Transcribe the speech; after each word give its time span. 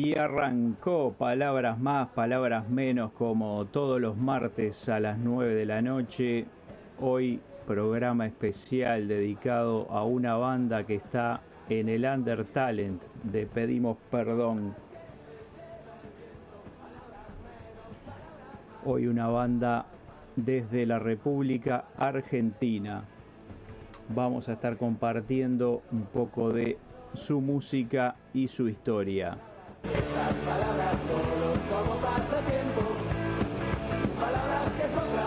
Y 0.00 0.16
arrancó 0.16 1.12
palabras 1.18 1.76
más, 1.80 2.10
palabras 2.10 2.68
menos, 2.70 3.10
como 3.10 3.66
todos 3.66 4.00
los 4.00 4.16
martes 4.16 4.88
a 4.88 5.00
las 5.00 5.18
9 5.18 5.56
de 5.56 5.66
la 5.66 5.82
noche. 5.82 6.46
Hoy 7.00 7.40
programa 7.66 8.24
especial 8.24 9.08
dedicado 9.08 9.90
a 9.90 10.04
una 10.04 10.36
banda 10.36 10.86
que 10.86 10.94
está 10.94 11.40
en 11.68 11.88
el 11.88 12.04
Under 12.04 12.44
Talent 12.44 13.02
de 13.24 13.46
Pedimos 13.46 13.98
Perdón. 14.08 14.72
Hoy 18.84 19.08
una 19.08 19.26
banda 19.26 19.86
desde 20.36 20.86
la 20.86 21.00
República 21.00 21.86
Argentina. 21.96 23.02
Vamos 24.14 24.48
a 24.48 24.52
estar 24.52 24.76
compartiendo 24.76 25.82
un 25.90 26.04
poco 26.04 26.52
de 26.52 26.78
su 27.14 27.40
música 27.40 28.14
y 28.32 28.46
su 28.46 28.68
historia. 28.68 29.47
Estas 29.84 30.34
palabras 30.44 30.96
solo 31.06 31.54
como 31.70 32.00
pasatiempo, 32.00 32.82
palabras 34.18 34.70
que 34.76 34.88
soplan 34.88 35.17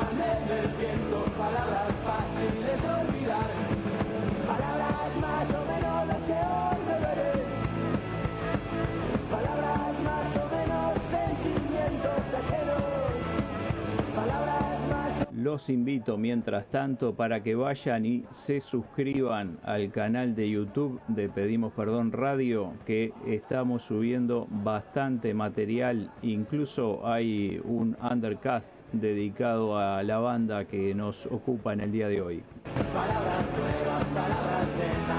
los 15.44 15.70
invito 15.70 16.17
mientras 16.17 16.67
tanto 16.67 17.16
para 17.16 17.42
que 17.42 17.56
vayan 17.56 18.06
y 18.06 18.23
se 18.30 18.61
suscriban 18.61 19.58
al 19.64 19.92
canal 19.92 20.36
de 20.36 20.50
YouTube 20.50 21.02
de 21.08 21.30
Pedimos 21.30 21.73
Perdón 21.73 22.11
Radio, 22.11 22.73
que 22.86 23.11
estamos 23.25 23.84
subiendo 23.84 24.47
bastante 24.50 25.34
material. 25.34 26.12
Incluso 26.22 27.08
hay 27.08 27.59
un 27.64 27.97
undercast 28.02 28.72
dedicado 28.92 29.78
a 29.78 30.03
la 30.03 30.19
banda 30.19 30.66
que 30.66 30.94
nos 30.94 31.25
ocupa 31.25 31.73
en 31.73 31.81
el 31.81 31.92
día 31.92 32.08
de 32.08 32.22
hoy. 32.22 32.44
Palabras 32.94 33.45
nuevas, 33.58 34.06
palabras 34.06 34.67
llenas 34.78 35.11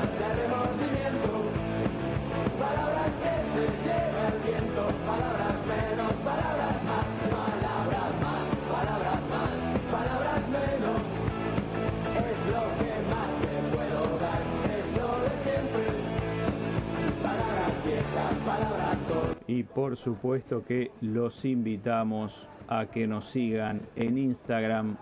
Y 19.47 19.65
por 19.65 19.97
supuesto 19.97 20.65
que 20.65 20.91
los 21.01 21.45
invitamos 21.45 22.48
a 22.69 22.87
que 22.87 23.07
nos 23.07 23.27
sigan 23.27 23.83
en 23.97 24.19
Instagram. 24.19 24.97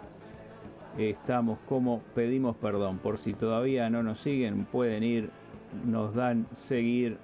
Estamos 0.98 1.58
como 1.68 2.00
pedimos 2.14 2.56
perdón. 2.56 2.98
Por 2.98 3.18
si 3.18 3.32
todavía 3.32 3.90
no 3.90 4.02
nos 4.02 4.20
siguen, 4.20 4.64
pueden 4.64 5.02
ir, 5.02 5.30
nos 5.84 6.14
dan 6.14 6.46
seguir 6.52 7.18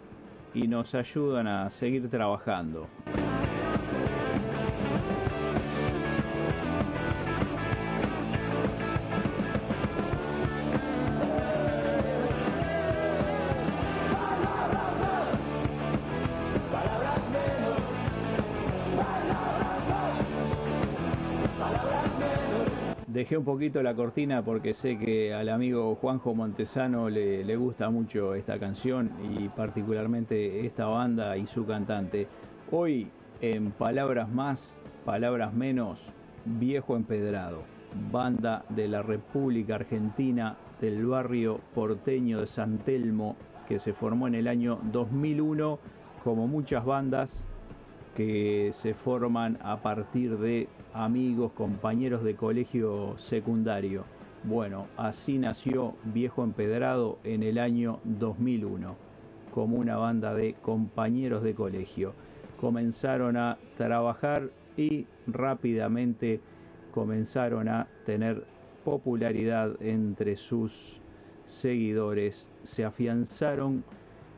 y 0.55 0.69
nos 0.69 0.95
ayudan 0.95 1.47
a 1.49 1.71
seguir 1.71 2.09
trabajando. 2.09 2.87
Un 23.37 23.45
poquito 23.45 23.83
la 23.83 23.95
cortina 23.95 24.43
porque 24.43 24.73
sé 24.73 24.99
que 24.99 25.35
al 25.35 25.49
amigo 25.49 25.95
Juanjo 25.97 26.35
Montesano 26.35 27.09
le, 27.11 27.45
le 27.45 27.57
gusta 27.57 27.91
mucho 27.91 28.35
esta 28.35 28.59
canción 28.59 29.11
y 29.39 29.49
particularmente 29.49 30.65
esta 30.67 30.87
banda 30.87 31.37
y 31.37 31.47
su 31.47 31.67
cantante. 31.67 32.27
Hoy 32.71 33.09
en 33.41 33.71
Palabras 33.73 34.31
Más, 34.31 34.81
Palabras 35.05 35.53
Menos, 35.53 36.01
Viejo 36.45 36.97
Empedrado, 36.97 37.63
banda 38.11 38.65
de 38.71 38.89
la 38.89 39.03
República 39.03 39.77
Argentina 39.77 40.57
del 40.81 41.07
barrio 41.07 41.61
porteño 41.75 42.41
de 42.41 42.47
San 42.47 42.79
Telmo 42.79 43.37
que 43.69 43.79
se 43.79 43.93
formó 43.93 44.29
en 44.29 44.35
el 44.35 44.49
año 44.49 44.79
2001 44.93 45.79
como 46.23 46.47
muchas 46.47 46.85
bandas 46.85 47.45
que 48.17 48.71
se 48.73 48.95
forman 48.95 49.59
a 49.63 49.83
partir 49.83 50.39
de 50.39 50.69
amigos, 50.95 51.53
compañeros 51.53 52.25
de 52.25 52.35
colegio 52.35 53.15
secundario. 53.19 54.05
Bueno, 54.43 54.87
así 54.97 55.37
nació 55.39 55.95
Viejo 56.03 56.43
Empedrado 56.43 57.19
en 57.25 57.43
el 57.43 57.59
año 57.59 58.01
2001, 58.05 58.97
como 59.53 59.77
una 59.77 59.99
banda 59.99 60.35
de 60.35 60.55
compañeros 60.55 61.43
de 61.43 61.55
colegio. 61.55 62.15
Comenzaron 62.59 63.37
a 63.37 63.59
trabajar 63.77 64.49
y 64.79 65.07
rápidamente 65.27 66.41
comenzaron 66.93 67.69
a 67.69 67.87
tener 68.07 68.45
popularidad 68.83 69.77
entre 69.81 70.37
sus 70.37 71.03
seguidores, 71.45 72.51
se 72.63 72.85
afianzaron 72.85 73.85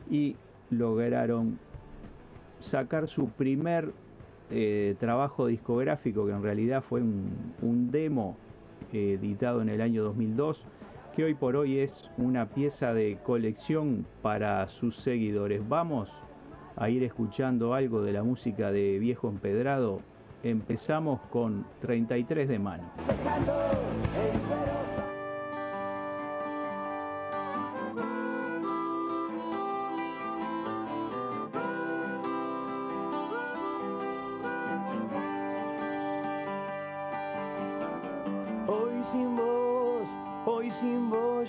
y 0.09 0.35
lograron 0.69 1.59
sacar 2.59 3.07
su 3.07 3.29
primer 3.29 3.91
eh, 4.51 4.95
trabajo 4.99 5.47
discográfico, 5.47 6.25
que 6.25 6.31
en 6.31 6.43
realidad 6.43 6.83
fue 6.83 7.01
un, 7.01 7.91
demo 7.91 8.35
eh, 8.93 9.17
editado 9.19 9.61
en 9.61 9.69
el 9.69 9.81
año 9.81 10.03
2002, 10.03 10.65
que 11.15 11.23
hoy 11.23 11.35
por 11.35 11.55
hoy 11.55 11.79
es 11.79 12.09
una 12.17 12.47
pieza 12.47 12.93
de 12.93 13.17
colección 13.23 14.05
para 14.21 14.67
sus 14.69 14.95
seguidores. 14.95 15.67
Vamos 15.67 16.09
a 16.75 16.89
ir 16.89 17.03
escuchando 17.03 17.73
algo 17.73 18.01
de 18.01 18.13
la 18.13 18.23
música 18.23 18.71
de 18.71 18.99
Viejo 18.99 19.29
Empedrado. 19.29 20.01
Empezamos 20.43 21.19
con 21.29 21.65
33 21.81 22.47
de 22.47 22.59
mano. 22.59 22.89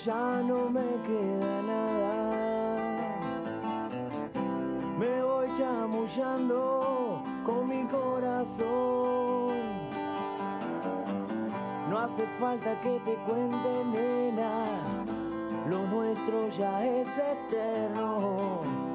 Ya 0.05 0.43
no 0.43 0.71
me 0.71 0.87
queda 1.07 1.63
nada. 1.63 3.19
Me 4.99 5.23
voy 5.23 5.49
chamullando 5.59 7.23
con 7.45 7.69
mi 7.69 7.85
corazón. 7.87 9.59
No 11.91 11.99
hace 11.99 12.25
falta 12.39 12.81
que 12.81 13.01
te 13.01 13.15
cuente, 13.27 13.85
nena, 13.93 15.05
lo 15.69 15.87
nuestro 15.87 16.49
ya 16.49 16.87
es 16.87 17.09
eterno. 17.19 18.90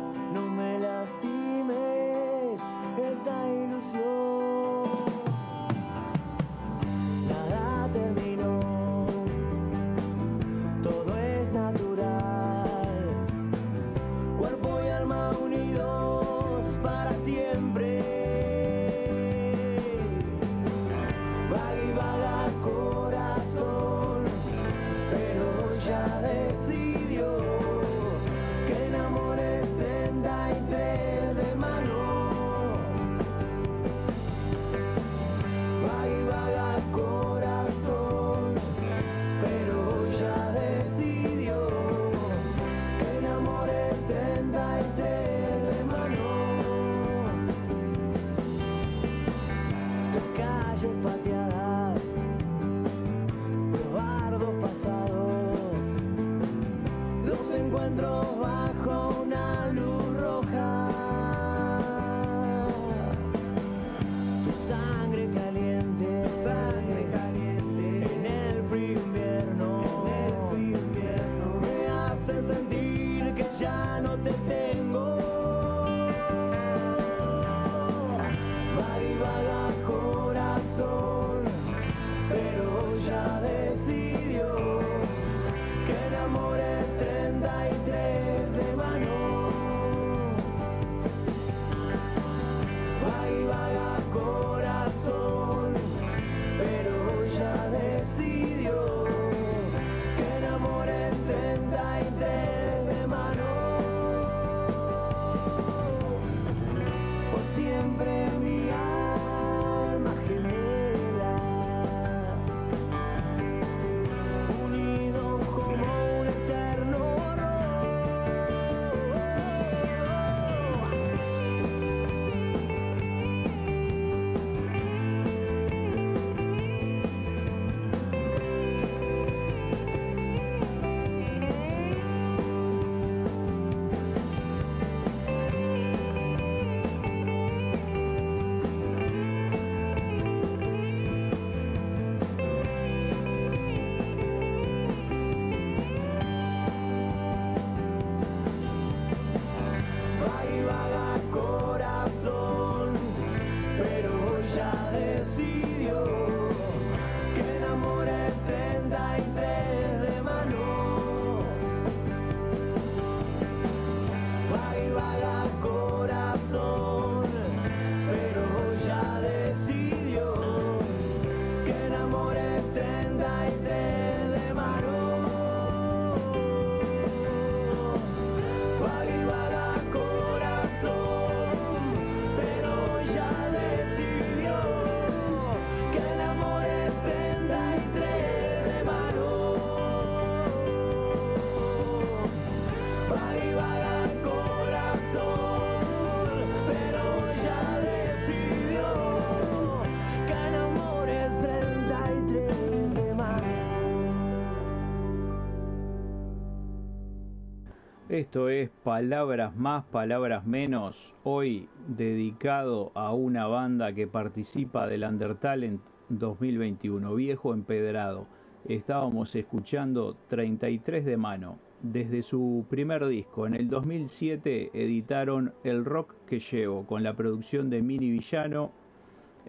Esto 208.16 208.48
es 208.48 208.70
Palabras 208.70 209.58
más, 209.58 209.84
Palabras 209.84 210.46
menos, 210.46 211.14
hoy 211.26 211.68
dedicado 211.86 212.94
a 212.96 213.14
una 213.14 213.46
banda 213.48 213.92
que 213.92 214.08
participa 214.08 214.88
del 214.88 215.04
Undertalent 215.04 215.82
2021, 216.08 217.14
Viejo 217.14 217.54
Empedrado. 217.54 218.26
Estábamos 218.70 219.36
escuchando 219.36 220.16
33 220.30 221.04
de 221.04 221.18
mano. 221.18 221.60
Desde 221.82 222.22
su 222.22 222.66
primer 222.70 223.06
disco, 223.06 223.48
en 223.48 223.54
el 223.54 223.68
2007, 223.68 224.72
editaron 224.74 225.54
El 225.66 225.84
Rock 225.84 226.16
que 226.26 226.40
Llevo, 226.40 226.86
con 226.86 227.04
la 227.04 227.18
producción 227.18 227.70
de 227.70 227.82
Mini 227.82 228.12
Villano, 228.12 228.72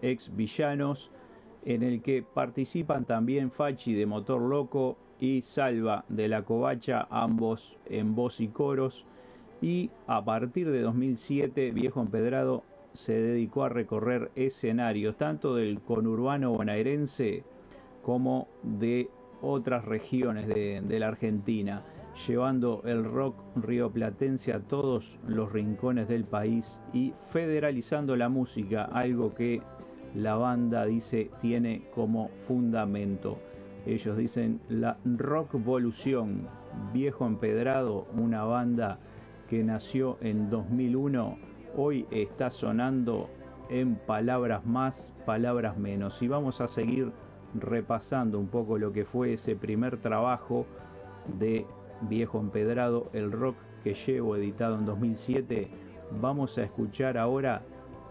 ex 0.01 0.35
Villanos, 0.35 1.09
en 1.63 1.83
el 1.83 2.01
que 2.01 2.21
participan 2.21 3.05
también 3.05 3.49
Fachi 3.49 3.93
de 3.93 4.05
Motor 4.05 4.41
Loco, 4.41 4.97
y 5.19 5.41
Salva 5.41 6.05
de 6.09 6.27
la 6.27 6.43
Covacha, 6.43 7.07
ambos 7.09 7.77
en 7.85 8.15
voz 8.15 8.39
y 8.39 8.47
coros. 8.47 9.05
Y 9.61 9.89
a 10.05 10.23
partir 10.23 10.69
de 10.69 10.81
2007, 10.81 11.71
Viejo 11.71 12.01
Empedrado 12.01 12.63
se 12.93 13.13
dedicó 13.13 13.63
a 13.63 13.69
recorrer 13.69 14.31
escenarios 14.35 15.17
tanto 15.17 15.55
del 15.55 15.81
conurbano 15.81 16.51
bonaerense 16.51 17.43
como 18.03 18.47
de 18.63 19.09
otras 19.41 19.85
regiones 19.85 20.47
de, 20.47 20.81
de 20.81 20.99
la 20.99 21.09
Argentina, 21.09 21.83
llevando 22.27 22.81
el 22.85 23.03
rock 23.03 23.35
rioplatense 23.55 24.53
a 24.53 24.59
todos 24.59 25.19
los 25.27 25.51
rincones 25.51 26.07
del 26.07 26.23
país 26.23 26.81
y 26.93 27.13
federalizando 27.29 28.15
la 28.15 28.29
música, 28.29 28.85
algo 28.85 29.35
que 29.35 29.61
la 30.15 30.35
banda 30.35 30.85
dice 30.85 31.29
tiene 31.41 31.83
como 31.93 32.29
fundamento. 32.47 33.39
Ellos 33.87 34.17
dicen 34.17 34.59
la 34.67 34.97
Rock 35.05 35.53
Volución, 35.53 36.49
Viejo 36.91 37.25
Empedrado, 37.25 38.05
una 38.17 38.43
banda 38.43 38.99
que 39.47 39.63
nació 39.63 40.17
en 40.19 40.49
2001, 40.49 41.37
hoy 41.77 42.05
está 42.11 42.49
sonando 42.49 43.29
en 43.69 43.95
palabras 43.95 44.65
más, 44.65 45.13
palabras 45.25 45.77
menos. 45.77 46.21
Y 46.21 46.27
vamos 46.27 46.59
a 46.59 46.67
seguir 46.67 47.13
repasando 47.53 48.37
un 48.39 48.47
poco 48.47 48.77
lo 48.77 48.91
que 48.91 49.05
fue 49.05 49.33
ese 49.33 49.55
primer 49.55 50.01
trabajo 50.01 50.65
de 51.39 51.65
Viejo 52.01 52.41
Empedrado, 52.41 53.09
el 53.13 53.31
rock 53.31 53.55
que 53.85 53.93
llevo 53.93 54.35
editado 54.35 54.75
en 54.75 54.85
2007. 54.85 55.69
Vamos 56.19 56.57
a 56.57 56.63
escuchar 56.63 57.17
ahora 57.17 57.61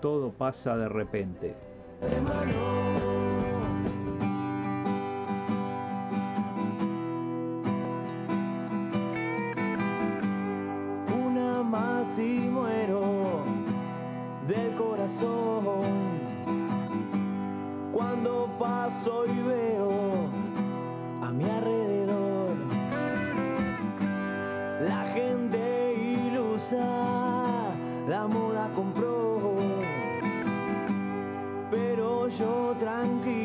Todo 0.00 0.32
pasa 0.32 0.74
de 0.76 0.88
repente. 0.88 1.54
Tranquilo, 32.78 33.35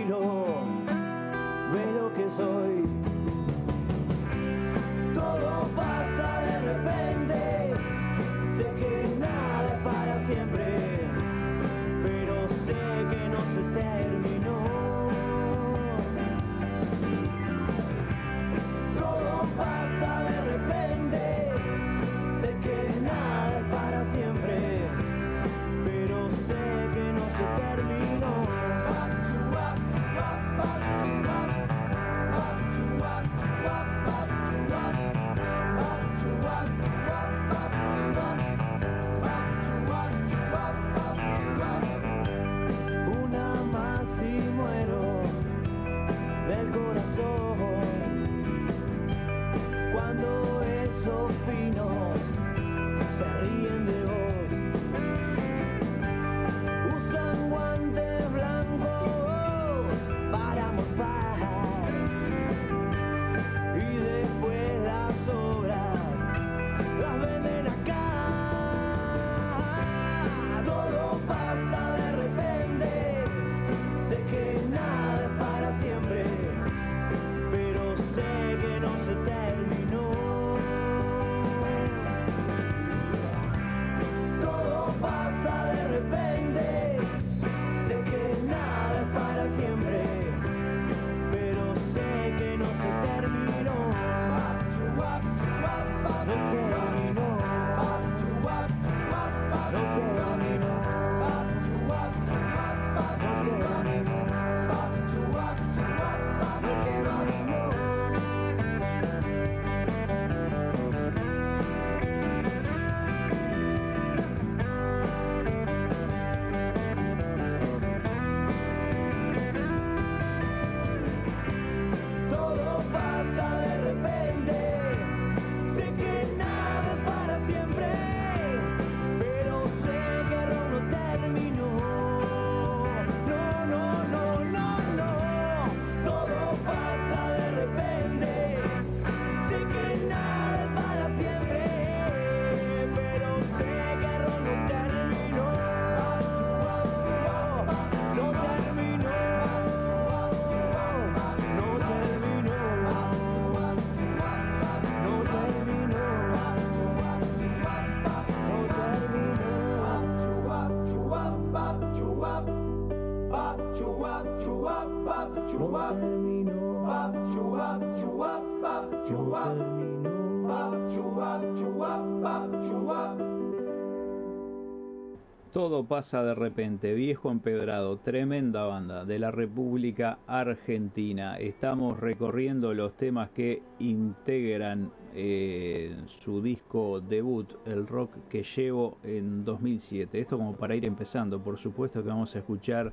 Pasa 175.87 176.23
de 176.23 176.35
repente, 176.35 176.93
viejo 176.93 177.31
empedrado, 177.31 177.97
tremenda 177.97 178.63
banda 178.63 179.05
de 179.05 179.19
la 179.19 179.31
República 179.31 180.19
Argentina. 180.27 181.37
Estamos 181.37 181.99
recorriendo 181.99 182.73
los 182.73 182.95
temas 182.97 183.29
que 183.31 183.61
integran 183.79 184.91
eh, 185.13 185.95
su 186.07 186.41
disco 186.41 187.01
debut, 187.01 187.53
el 187.65 187.87
rock 187.87 188.11
que 188.29 188.43
llevo 188.43 188.97
en 189.03 189.43
2007. 189.43 190.19
Esto 190.19 190.37
como 190.37 190.55
para 190.55 190.75
ir 190.75 190.85
empezando, 190.85 191.39
por 191.41 191.57
supuesto 191.57 192.03
que 192.03 192.09
vamos 192.09 192.35
a 192.35 192.39
escuchar 192.39 192.91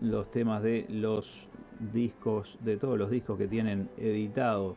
los 0.00 0.30
temas 0.30 0.62
de 0.62 0.86
los 0.88 1.48
discos, 1.92 2.58
de 2.60 2.76
todos 2.76 2.98
los 2.98 3.10
discos 3.10 3.38
que 3.38 3.48
tienen 3.48 3.88
editado. 3.98 4.76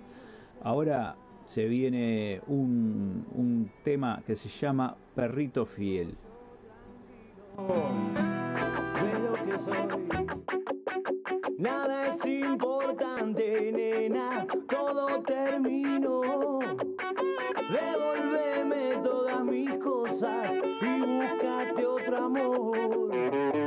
Ahora 0.63 1.15
se 1.45 1.65
viene 1.65 2.41
un 2.47 3.69
tema 3.83 4.23
que 4.25 4.35
se 4.35 4.49
llama 4.49 4.95
Perrito 5.15 5.65
Fiel. 5.65 6.15
De 7.57 9.19
lo 9.19 9.33
que 9.33 9.59
soy. 9.63 10.07
Nada 11.57 12.09
es 12.09 12.25
importante, 12.25 13.71
nena, 13.71 14.45
todo 14.69 15.21
terminó. 15.23 16.59
Devolveme 17.69 18.97
todas 19.03 19.43
mis 19.43 19.73
cosas 19.79 20.51
y 20.53 21.01
búscate 21.01 21.85
otro 21.85 22.17
amor. 22.25 23.66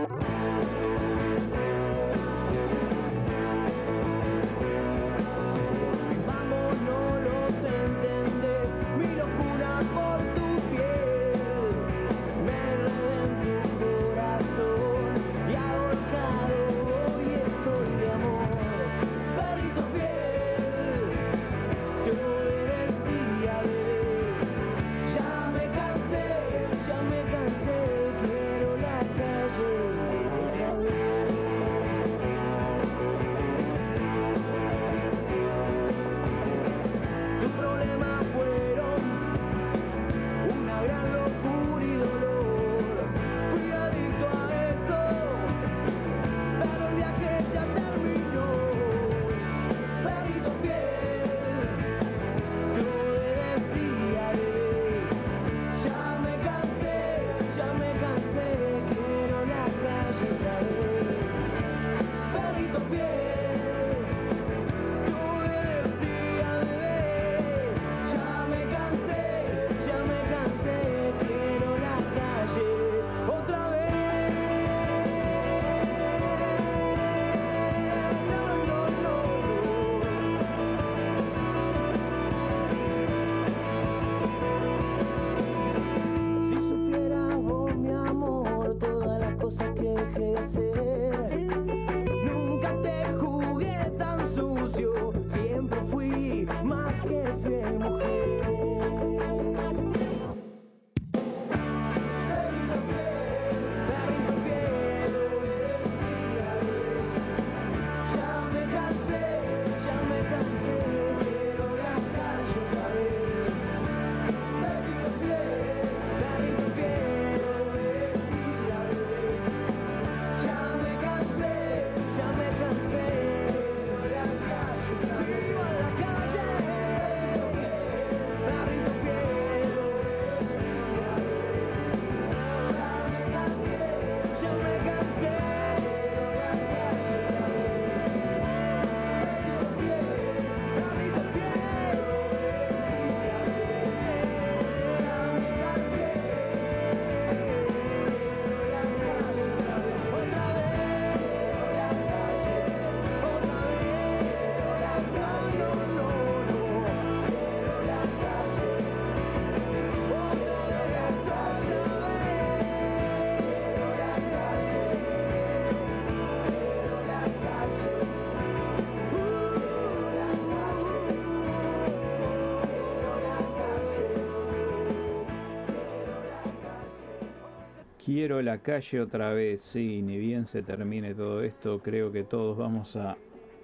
Quiero 178.13 178.43
la 178.43 178.59
calle 178.59 179.01
otra 179.01 179.33
vez, 179.33 179.61
sí, 179.61 180.03
ni 180.03 180.19
bien 180.19 180.49
se 180.49 180.65
termine 180.65 181.15
todo 181.15 181.45
esto, 181.45 181.79
creo 181.79 182.11
que 182.11 182.25
todos 182.25 182.59
vamos 182.59 182.97
a... 182.97 183.17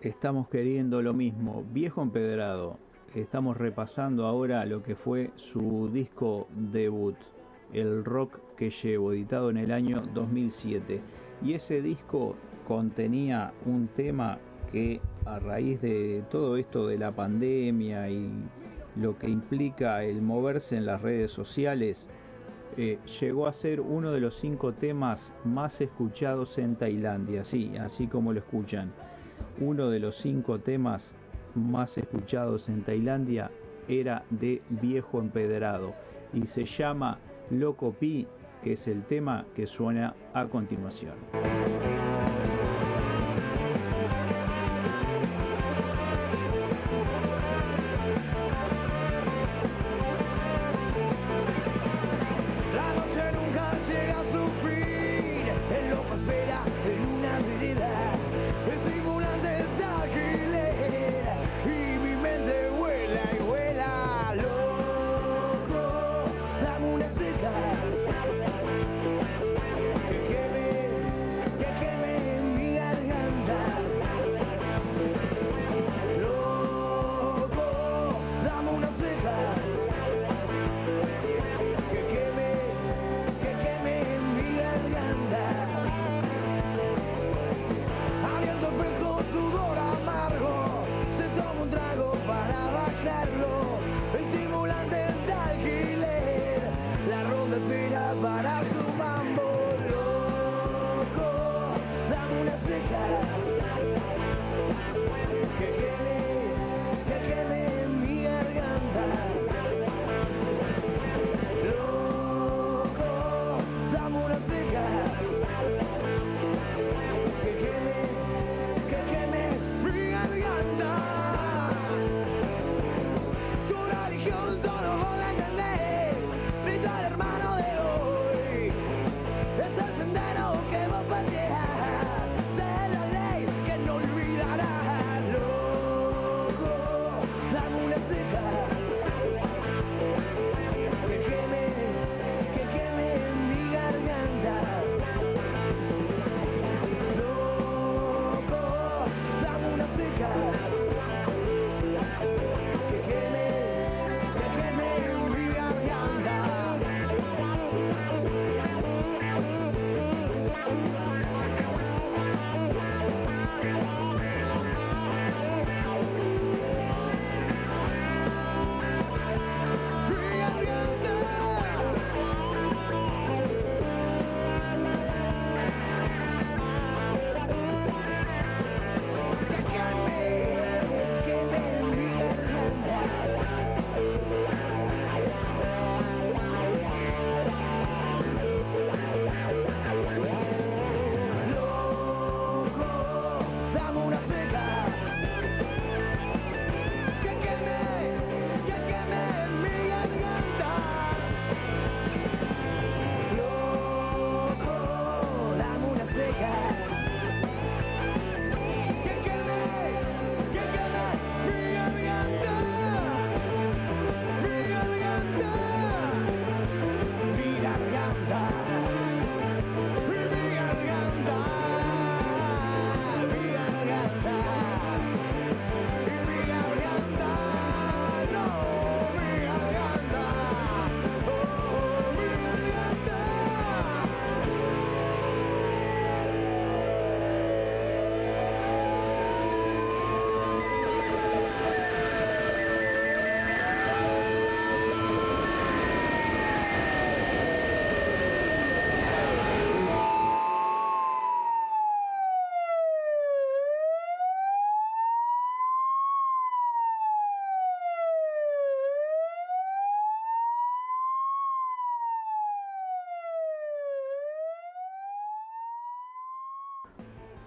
Estamos 0.02 0.48
queriendo 0.48 1.02
lo 1.02 1.14
mismo, 1.14 1.64
viejo 1.72 2.00
empedrado, 2.00 2.78
estamos 3.16 3.56
repasando 3.56 4.24
ahora 4.24 4.64
lo 4.64 4.84
que 4.84 4.94
fue 4.94 5.32
su 5.34 5.90
disco 5.92 6.46
debut, 6.54 7.16
El 7.72 8.04
Rock 8.04 8.38
que 8.56 8.70
llevo, 8.70 9.12
editado 9.12 9.50
en 9.50 9.56
el 9.56 9.72
año 9.72 10.04
2007. 10.14 11.00
Y 11.42 11.54
ese 11.54 11.82
disco 11.82 12.36
contenía 12.68 13.52
un 13.64 13.88
tema 13.88 14.38
que 14.70 15.00
a 15.24 15.40
raíz 15.40 15.82
de 15.82 16.22
todo 16.30 16.56
esto 16.56 16.86
de 16.86 16.98
la 16.98 17.10
pandemia 17.10 18.08
y 18.10 18.30
lo 18.94 19.18
que 19.18 19.28
implica 19.28 20.04
el 20.04 20.22
moverse 20.22 20.76
en 20.76 20.86
las 20.86 21.02
redes 21.02 21.32
sociales, 21.32 22.08
eh, 22.76 22.98
llegó 23.20 23.46
a 23.46 23.52
ser 23.52 23.80
uno 23.80 24.12
de 24.12 24.20
los 24.20 24.36
cinco 24.36 24.72
temas 24.72 25.32
más 25.44 25.80
escuchados 25.80 26.58
en 26.58 26.76
Tailandia, 26.76 27.42
sí, 27.42 27.72
así 27.78 28.06
como 28.06 28.32
lo 28.32 28.40
escuchan. 28.40 28.92
Uno 29.60 29.88
de 29.88 30.00
los 30.00 30.16
cinco 30.16 30.58
temas 30.58 31.14
más 31.54 31.96
escuchados 31.96 32.68
en 32.68 32.82
Tailandia 32.82 33.50
era 33.88 34.24
de 34.30 34.62
Viejo 34.68 35.20
Empedrado 35.20 35.94
y 36.34 36.46
se 36.46 36.64
llama 36.66 37.18
Loco 37.50 37.92
Pi, 37.92 38.26
que 38.62 38.74
es 38.74 38.86
el 38.88 39.04
tema 39.04 39.46
que 39.54 39.66
suena 39.66 40.14
a 40.34 40.46
continuación. 40.46 41.14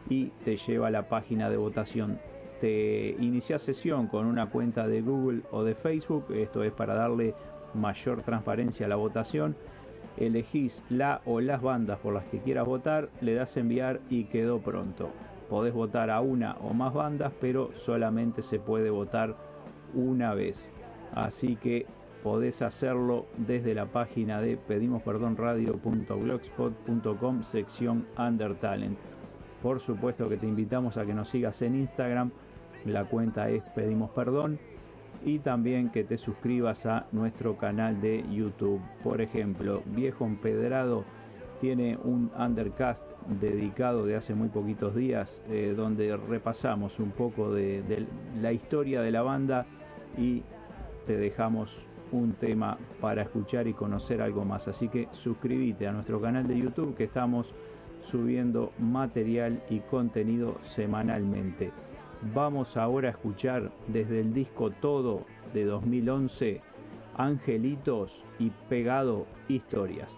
y 0.09 0.27
te 0.45 0.57
lleva 0.57 0.89
a 0.89 0.91
la 0.91 1.09
página 1.09 1.49
de 1.49 1.57
votación 1.57 2.19
te 2.61 3.17
inicias 3.19 3.63
sesión 3.63 4.07
con 4.07 4.27
una 4.27 4.49
cuenta 4.49 4.87
de 4.87 5.01
Google 5.01 5.41
o 5.51 5.63
de 5.63 5.75
Facebook, 5.75 6.27
esto 6.33 6.63
es 6.63 6.71
para 6.71 6.93
darle 6.93 7.33
mayor 7.73 8.21
transparencia 8.21 8.85
a 8.85 8.89
la 8.89 8.95
votación, 8.95 9.57
elegís 10.17 10.83
la 10.89 11.21
o 11.25 11.41
las 11.41 11.61
bandas 11.61 11.99
por 11.99 12.13
las 12.13 12.23
que 12.25 12.39
quieras 12.39 12.67
votar, 12.67 13.09
le 13.19 13.33
das 13.33 13.57
enviar 13.57 13.99
y 14.09 14.25
quedó 14.25 14.59
pronto. 14.59 15.09
Podés 15.49 15.73
votar 15.73 16.11
a 16.11 16.21
una 16.21 16.53
o 16.61 16.73
más 16.73 16.93
bandas, 16.93 17.33
pero 17.41 17.73
solamente 17.73 18.43
se 18.43 18.59
puede 18.59 18.91
votar 18.91 19.35
una 19.93 20.33
vez. 20.33 20.71
Así 21.13 21.57
que 21.57 21.85
podés 22.23 22.61
hacerlo 22.61 23.25
desde 23.37 23.73
la 23.73 23.87
página 23.87 24.39
de 24.39 24.55
pedimosperdonradio.blogspot.com 24.55 27.43
sección 27.43 28.07
Under 28.17 28.55
Talent. 28.55 28.97
Por 29.61 29.79
supuesto 29.79 30.27
que 30.29 30.37
te 30.37 30.47
invitamos 30.47 30.97
a 30.97 31.05
que 31.05 31.13
nos 31.13 31.29
sigas 31.29 31.61
en 31.61 31.75
Instagram, 31.75 32.31
la 32.85 33.05
cuenta 33.05 33.49
es 33.49 33.63
Pedimos 33.75 34.11
Perdón 34.11 34.59
y 35.23 35.39
también 35.39 35.89
que 35.89 36.03
te 36.03 36.17
suscribas 36.17 36.85
a 36.85 37.05
nuestro 37.11 37.57
canal 37.57 38.01
de 38.01 38.23
YouTube. 38.31 38.81
Por 39.03 39.21
ejemplo, 39.21 39.83
Viejo 39.85 40.25
Empedrado 40.25 41.03
tiene 41.59 41.97
un 42.03 42.31
undercast 42.37 43.11
dedicado 43.39 44.05
de 44.05 44.15
hace 44.15 44.33
muy 44.33 44.49
poquitos 44.49 44.95
días 44.95 45.43
eh, 45.47 45.73
donde 45.77 46.17
repasamos 46.17 46.99
un 46.99 47.11
poco 47.11 47.53
de, 47.53 47.83
de 47.83 48.07
la 48.41 48.51
historia 48.51 49.01
de 49.01 49.11
la 49.11 49.21
banda 49.21 49.67
y 50.17 50.41
te 51.05 51.17
dejamos 51.17 51.85
un 52.11 52.33
tema 52.33 52.77
para 52.99 53.21
escuchar 53.21 53.67
y 53.67 53.73
conocer 53.73 54.21
algo 54.21 54.43
más. 54.43 54.67
Así 54.67 54.89
que 54.89 55.07
suscríbete 55.11 55.87
a 55.87 55.91
nuestro 55.91 56.19
canal 56.19 56.47
de 56.47 56.57
YouTube 56.57 56.95
que 56.95 57.05
estamos 57.05 57.53
subiendo 58.01 58.71
material 58.79 59.61
y 59.69 59.79
contenido 59.79 60.57
semanalmente. 60.63 61.71
Vamos 62.21 62.77
ahora 62.77 63.07
a 63.07 63.11
escuchar 63.11 63.71
desde 63.87 64.19
el 64.19 64.33
disco 64.33 64.69
Todo 64.69 65.25
de 65.53 65.65
2011 65.65 66.61
Angelitos 67.17 68.23
y 68.37 68.51
Pegado 68.69 69.25
Historias. 69.47 70.15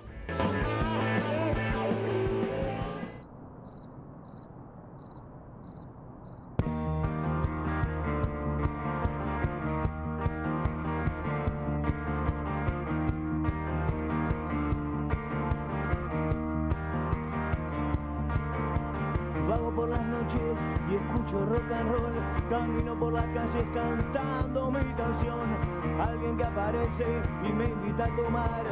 y 26.84 27.54
me 27.54 27.63
invita 27.63 28.04
a 28.04 28.08
tomar 28.10 28.63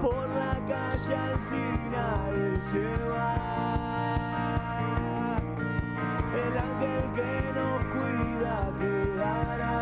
por 0.00 0.26
la 0.30 0.54
calle 0.66 1.14
al 1.14 1.36
final 1.50 2.62
se 2.72 3.08
va. 3.10 3.34
El 6.34 6.56
ángel 6.56 7.02
que 7.14 7.32
nos 7.52 7.84
cuida 7.92 8.54
quedará. 8.78 9.76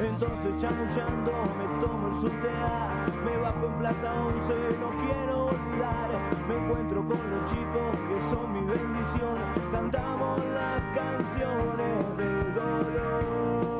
Entonces 0.00 0.52
chamullando 0.58 1.32
me 1.58 1.66
tomo 1.86 2.08
el 2.08 2.14
sutea, 2.22 3.06
me 3.26 3.36
bajo 3.36 3.66
en 3.66 3.72
Plaza 3.74 4.14
11, 4.14 4.54
no 4.80 4.90
quiero 5.04 5.46
olvidar. 5.48 6.10
Me 6.48 6.56
encuentro 6.56 6.98
con 7.06 7.30
los 7.30 7.50
chicos 7.50 7.90
que 8.08 8.18
son 8.30 8.52
mi 8.54 8.60
bendición, 8.60 9.36
cantamos 9.70 10.40
las 10.46 10.80
canciones 10.96 12.16
de 12.16 12.52
dolor. 12.54 13.77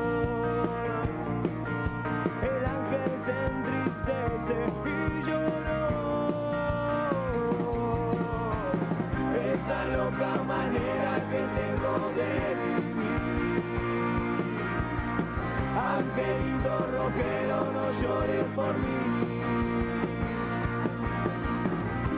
rockero, 16.87 17.71
no 17.71 17.91
llores 18.01 18.45
por 18.55 18.77
mí. 18.77 18.99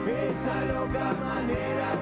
Esa 0.06 0.64
loca 0.64 1.14
manera 1.24 2.01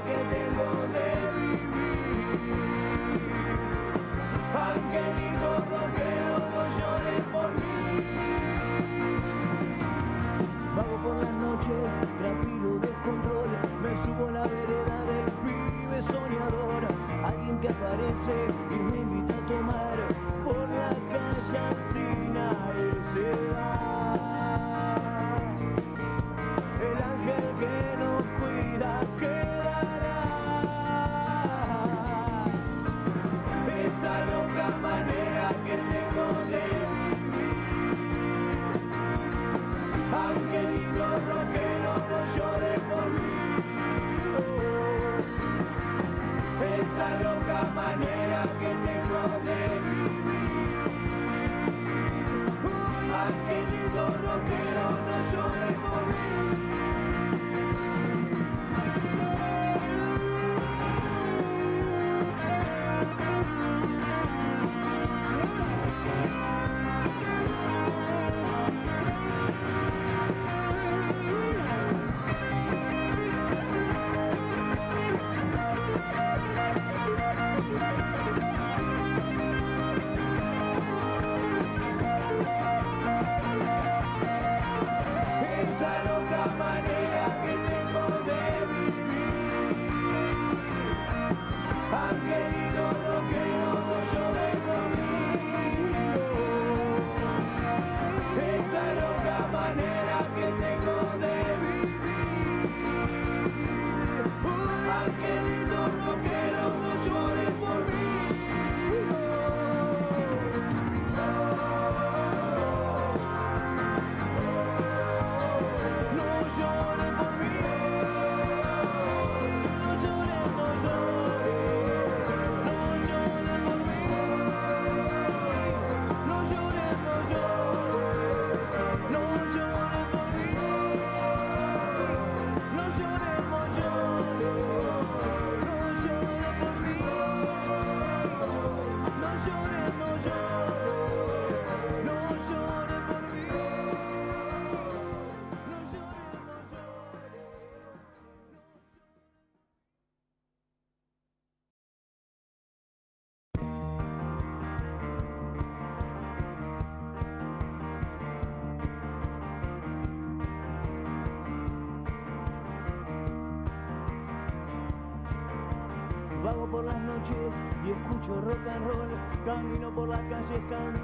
Camino 169.44 169.90
por 169.94 170.08
las 170.08 170.20
calles, 170.28 170.62
camino. 170.68 170.99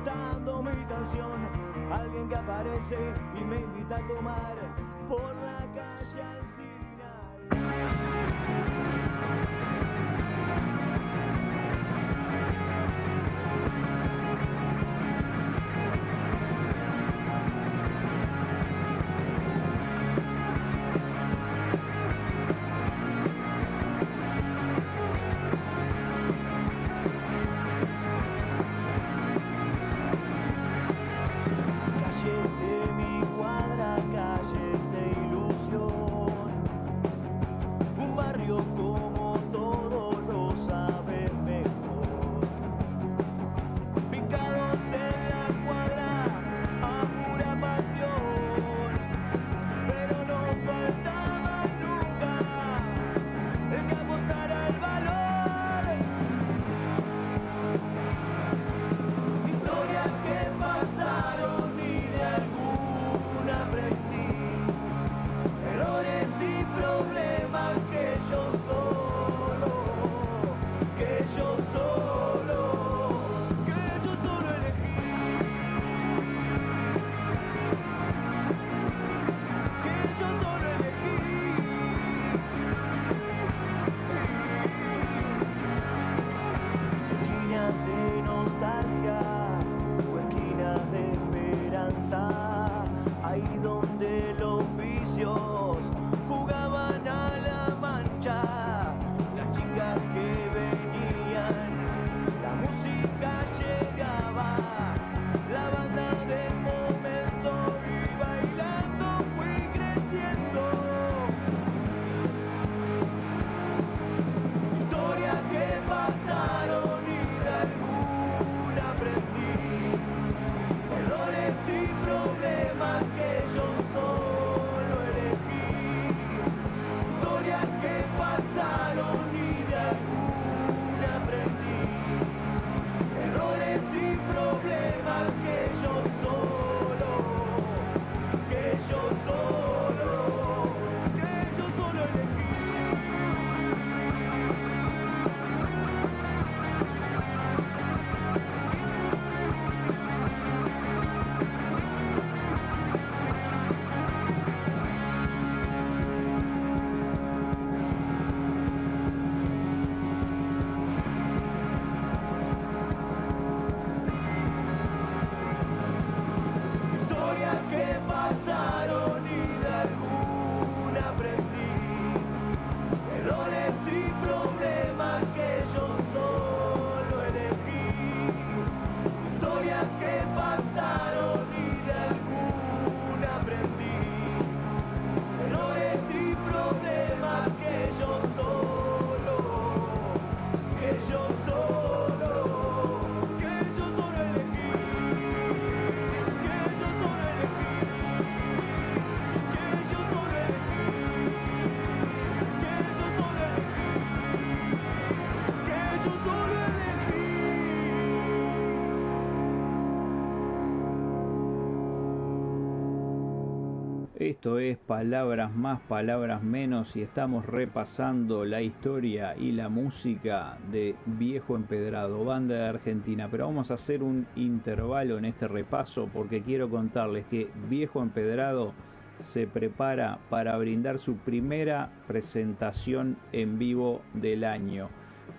Esto 214.37 214.59
es 214.59 214.77
Palabras 214.77 215.55
más, 215.57 215.81
Palabras 215.81 216.43
menos 216.43 216.95
y 216.95 217.01
estamos 217.01 217.47
repasando 217.47 218.45
la 218.45 218.61
historia 218.61 219.35
y 219.35 219.53
la 219.53 219.71
música 219.71 220.59
de 220.71 220.95
Viejo 221.07 221.57
Empedrado, 221.57 222.23
banda 222.23 222.55
de 222.55 222.67
Argentina. 222.67 223.29
Pero 223.31 223.47
vamos 223.47 223.71
a 223.71 223.75
hacer 223.75 224.03
un 224.03 224.27
intervalo 224.37 225.17
en 225.17 225.25
este 225.25 225.49
repaso 225.49 226.11
porque 226.13 226.43
quiero 226.43 226.69
contarles 226.69 227.25
que 227.31 227.49
Viejo 227.71 228.03
Empedrado 228.03 228.75
se 229.21 229.47
prepara 229.47 230.19
para 230.29 230.59
brindar 230.59 230.99
su 230.99 231.17
primera 231.17 231.91
presentación 232.07 233.17
en 233.33 233.59
vivo 233.59 234.03
del 234.13 234.45
año. 234.45 234.91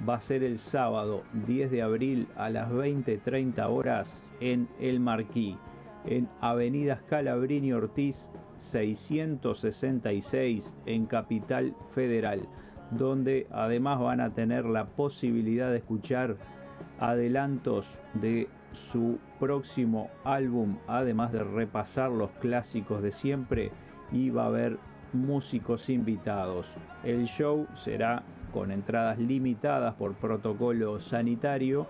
Va 0.10 0.15
a 0.15 0.21
ser 0.21 0.41
el 0.41 0.57
sábado 0.57 1.21
10 1.45 1.69
de 1.69 1.83
abril 1.83 2.27
a 2.36 2.49
las 2.49 2.71
20.30 2.71 3.63
horas 3.69 4.23
en 4.39 4.67
El 4.79 4.99
Marquí, 4.99 5.55
en 6.07 6.27
Avenida 6.41 6.97
Scalabrini 7.05 7.73
Ortiz 7.73 8.27
666 8.58 10.76
en 10.86 11.06
Capital 11.06 11.74
Federal, 11.93 12.48
donde 12.91 13.48
además 13.52 14.00
van 14.00 14.22
a 14.22 14.34
tener 14.34 14.65
la 14.65 14.88
posibilidad 14.88 15.70
de 15.70 15.78
escuchar 15.78 16.38
adelantos 17.00 18.00
de 18.13 18.48
su 18.72 19.20
próximo 19.39 20.10
álbum, 20.24 20.78
además 20.88 21.32
de 21.32 21.43
repasar 21.43 22.12
los 22.12 22.32
clásicos 22.32 23.02
de 23.02 23.12
siempre 23.12 23.72
y 24.12 24.30
va 24.30 24.43
a 24.43 24.48
haber 24.48 24.78
músicos 25.13 25.89
invitados. 25.89 26.67
El 27.04 27.26
show 27.26 27.67
será 27.76 28.24
con 28.54 28.72
entradas 28.72 29.20
limitadas 29.20 29.96
por 29.96 30.13
protocolo 30.15 31.00
sanitario 31.00 31.88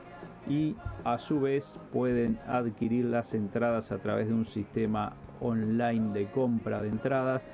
y 0.48 0.76
a 1.04 1.18
su 1.18 1.42
vez 1.42 1.80
pueden 1.92 2.40
adquirir 2.48 3.06
las 3.06 3.34
entradas 3.34 3.92
a 3.92 4.00
través 4.00 4.28
de 4.28 4.34
un 4.34 4.46
sistema 4.46 5.14
online 5.41 6.13
de 6.13 6.28
compra 6.28 6.82
de 6.82 6.88
entradas. 6.89 7.45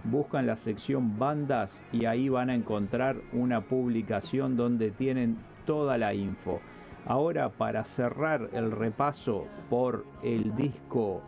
buscan 0.06 0.48
la 0.48 0.56
sección 0.56 1.20
bandas 1.20 1.84
y 1.92 2.06
ahí 2.06 2.30
van 2.30 2.50
a 2.50 2.56
encontrar 2.56 3.18
una 3.34 3.60
publicación 3.62 4.58
donde 4.58 4.90
tienen 4.92 5.38
toda 5.66 5.98
la 5.98 6.14
info. 6.14 6.62
Ahora 7.06 7.50
para 7.50 7.84
cerrar 7.84 8.50
el 8.54 8.72
repaso 8.72 9.48
por 9.70 10.06
el 10.24 10.56
disco 10.56 11.22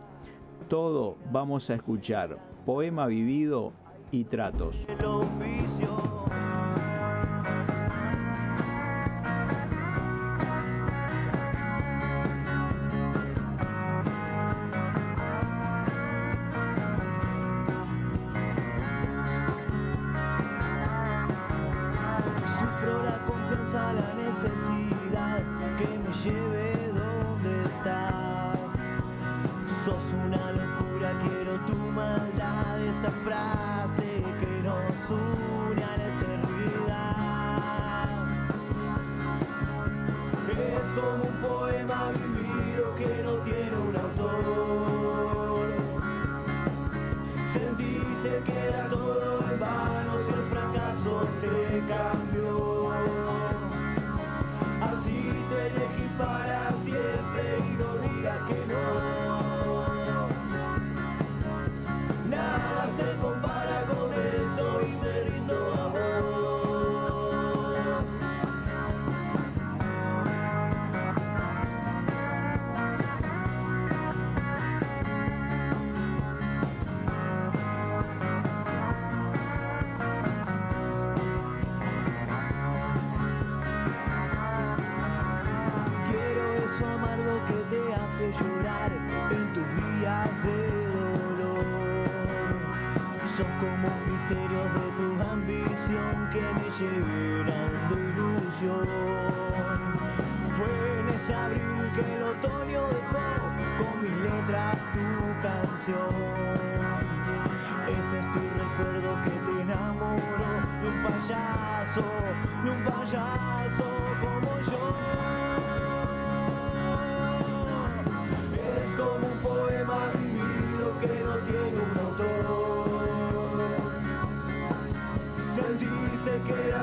todo, 0.68 1.16
vamos 1.30 1.68
a 1.70 1.74
escuchar 1.74 2.38
Poema 2.64 3.06
Vivido 3.06 3.72
y 4.12 4.24
Tratos. 4.24 4.76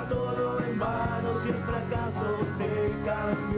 Todo 0.09 0.59
en 0.65 0.79
vano 0.79 1.39
si 1.41 1.49
el 1.49 1.55
fracaso 1.63 2.37
te 2.57 2.91
cambió. 3.05 3.48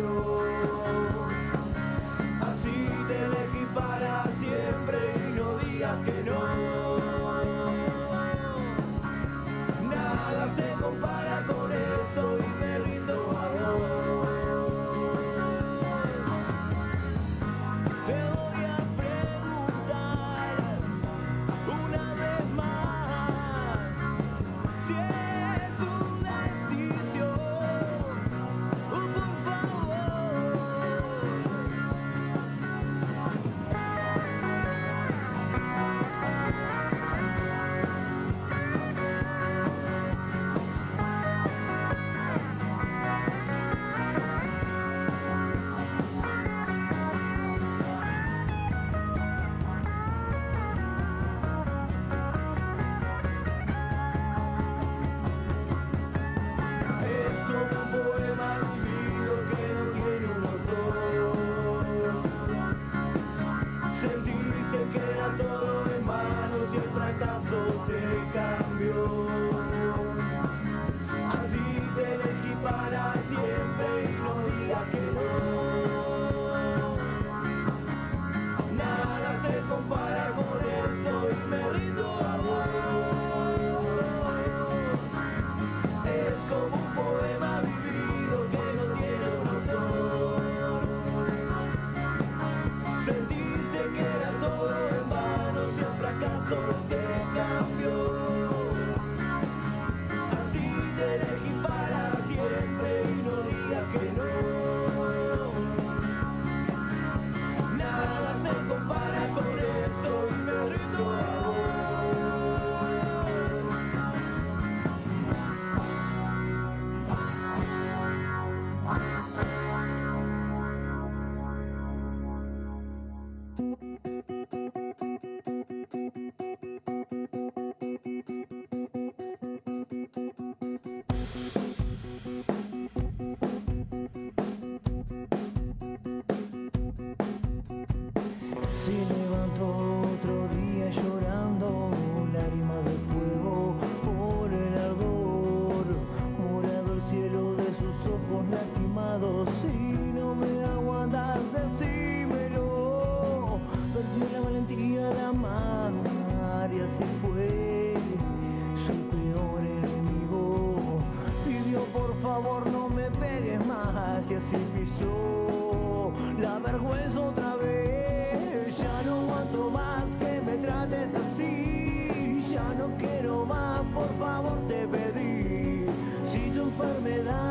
Por 173.93 174.09
favor 174.17 174.57
te 174.67 174.87
pedí. 174.87 175.85
Si 176.31 176.49
tu 176.51 176.61
enfermedad 176.63 177.50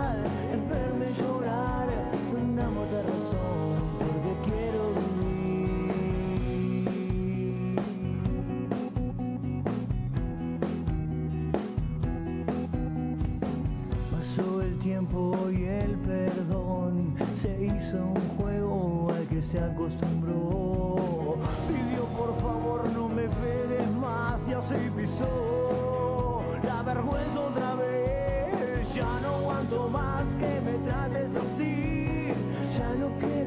Ya 32.90 32.96
no 32.96 33.39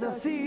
me 0.00 0.08
trates 0.08 0.43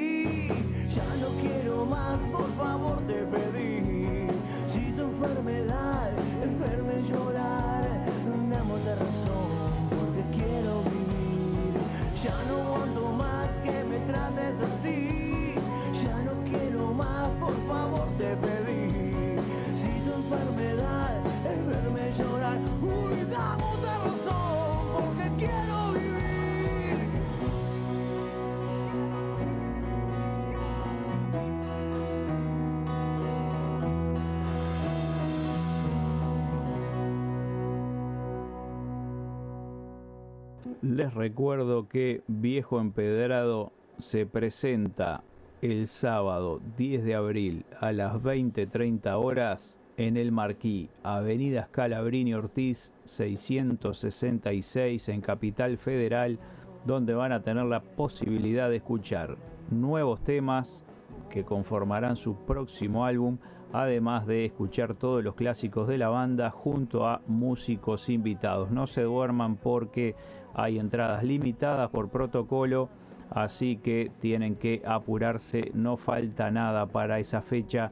Les 40.81 41.13
recuerdo 41.13 41.87
que 41.87 42.21
Viejo 42.27 42.79
Empedrado 42.79 43.71
se 43.99 44.25
presenta 44.25 45.23
el 45.61 45.87
sábado 45.87 46.61
10 46.77 47.03
de 47.03 47.15
abril 47.15 47.65
a 47.79 47.91
las 47.91 48.15
20.30 48.15 49.17
horas 49.17 49.77
en 49.97 50.15
el 50.15 50.31
Marquí, 50.31 50.89
Avenida 51.01 51.65
Scalabrini 51.65 52.35
Ortiz 52.35 52.93
666 53.05 55.09
en 55.09 55.21
Capital 55.21 55.77
Federal, 55.77 56.37
donde 56.85 57.15
van 57.15 57.31
a 57.31 57.41
tener 57.41 57.65
la 57.65 57.81
posibilidad 57.81 58.69
de 58.69 58.77
escuchar 58.77 59.37
nuevos 59.71 60.23
temas 60.23 60.83
que 61.29 61.43
conformarán 61.43 62.15
su 62.15 62.35
próximo 62.45 63.05
álbum, 63.05 63.37
además 63.73 64.27
de 64.27 64.45
escuchar 64.45 64.95
todos 64.95 65.23
los 65.23 65.35
clásicos 65.35 65.87
de 65.87 65.97
la 65.97 66.09
banda 66.09 66.49
junto 66.49 67.07
a 67.07 67.21
músicos 67.27 68.09
invitados. 68.09 68.71
No 68.71 68.87
se 68.87 69.03
duerman 69.03 69.57
porque 69.57 70.15
hay 70.53 70.79
entradas 70.79 71.23
limitadas 71.23 71.89
por 71.89 72.09
protocolo, 72.09 72.89
así 73.29 73.77
que 73.77 74.11
tienen 74.19 74.55
que 74.55 74.81
apurarse, 74.85 75.71
no 75.73 75.97
falta 75.97 76.51
nada 76.51 76.85
para 76.85 77.19
esa 77.19 77.41
fecha. 77.41 77.91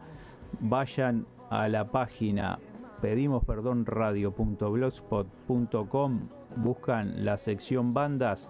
Vayan 0.59 1.25
a 1.49 1.67
la 1.67 1.91
página 1.91 2.59
pedimos 3.05 3.45
perdón 3.45 3.85
radio.blogspot.com, 3.85 6.27
buscan 6.55 7.23
la 7.23 7.37
sección 7.37 7.93
bandas 7.93 8.49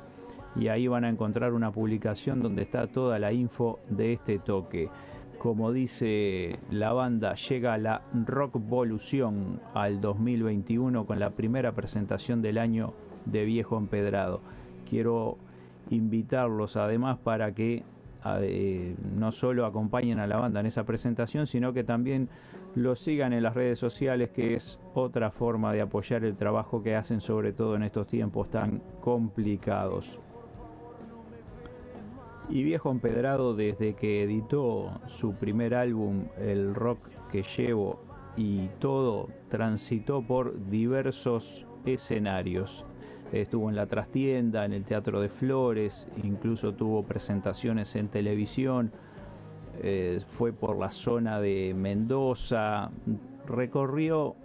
y 0.56 0.70
ahí 0.70 0.88
van 0.88 1.04
a 1.04 1.10
encontrar 1.10 1.52
una 1.52 1.72
publicación 1.72 2.42
donde 2.42 2.62
está 2.62 2.88
toda 2.88 3.20
la 3.20 3.34
info 3.34 3.82
de 3.90 4.14
este 4.14 4.40
toque. 4.40 4.90
Como 5.46 5.72
dice 5.72 6.58
la 6.72 6.92
banda, 6.92 7.36
llega 7.36 7.78
la 7.78 8.02
Rockvolución 8.16 9.62
al 9.76 10.02
2021 10.02 11.06
con 11.06 11.20
la 11.20 11.30
primera 11.30 11.74
presentación 11.74 12.42
del 12.42 12.58
año 12.58 12.96
de 13.26 13.46
Viejo 13.46 13.78
Empedrado. 13.78 14.42
Quiero 14.90 15.38
invitarlos 15.92 16.78
además 16.78 17.20
para 17.20 17.54
que 17.54 17.84
eh, 18.42 18.96
no 19.16 19.32
solo 19.32 19.68
acompañen 19.68 20.18
a 20.18 20.26
la 20.26 20.38
banda 20.38 20.62
en 20.62 20.66
esa 20.66 20.84
presentación, 20.84 21.46
sino 21.46 21.74
que 21.74 21.84
también 21.84 22.28
lo 22.74 22.96
sigan 22.96 23.32
en 23.32 23.44
las 23.44 23.54
redes 23.54 23.78
sociales, 23.78 24.32
que 24.32 24.56
es 24.56 24.80
otra 24.96 25.30
forma 25.30 25.74
de 25.74 25.82
apoyar 25.82 26.24
el 26.24 26.36
trabajo 26.36 26.82
que 26.82 26.96
hacen, 26.96 27.22
sobre 27.22 27.54
todo 27.54 27.76
en 27.76 27.84
estos 27.84 28.08
tiempos 28.08 28.50
tan 28.50 28.82
complicados. 29.00 30.20
Y 32.50 32.64
Viejo 32.64 32.92
Empedrado, 32.92 33.56
desde 33.56 33.96
que 33.96 34.24
editó 34.24 35.00
su 35.08 35.34
primer 35.34 35.74
álbum, 35.74 36.26
El 36.38 36.76
Rock 36.76 37.00
que 37.32 37.44
Llevo 37.44 38.00
y 38.38 38.68
todo, 38.80 39.30
transitó 39.50 40.22
por 40.22 40.70
diversos 40.70 41.66
escenarios. 41.86 42.86
Estuvo 43.32 43.70
en 43.70 43.76
la 43.76 43.88
trastienda, 43.88 44.64
en 44.64 44.74
el 44.74 44.86
Teatro 44.86 45.20
de 45.22 45.30
Flores, 45.30 46.08
incluso 46.24 46.74
tuvo 46.76 47.04
presentaciones 47.04 47.96
en 47.96 48.10
televisión, 48.10 48.92
eh, 49.82 50.22
fue 50.28 50.54
por 50.54 50.78
la 50.78 50.92
zona 50.92 51.42
de 51.42 51.74
Mendoza, 51.76 52.92
recorrió 53.48 54.36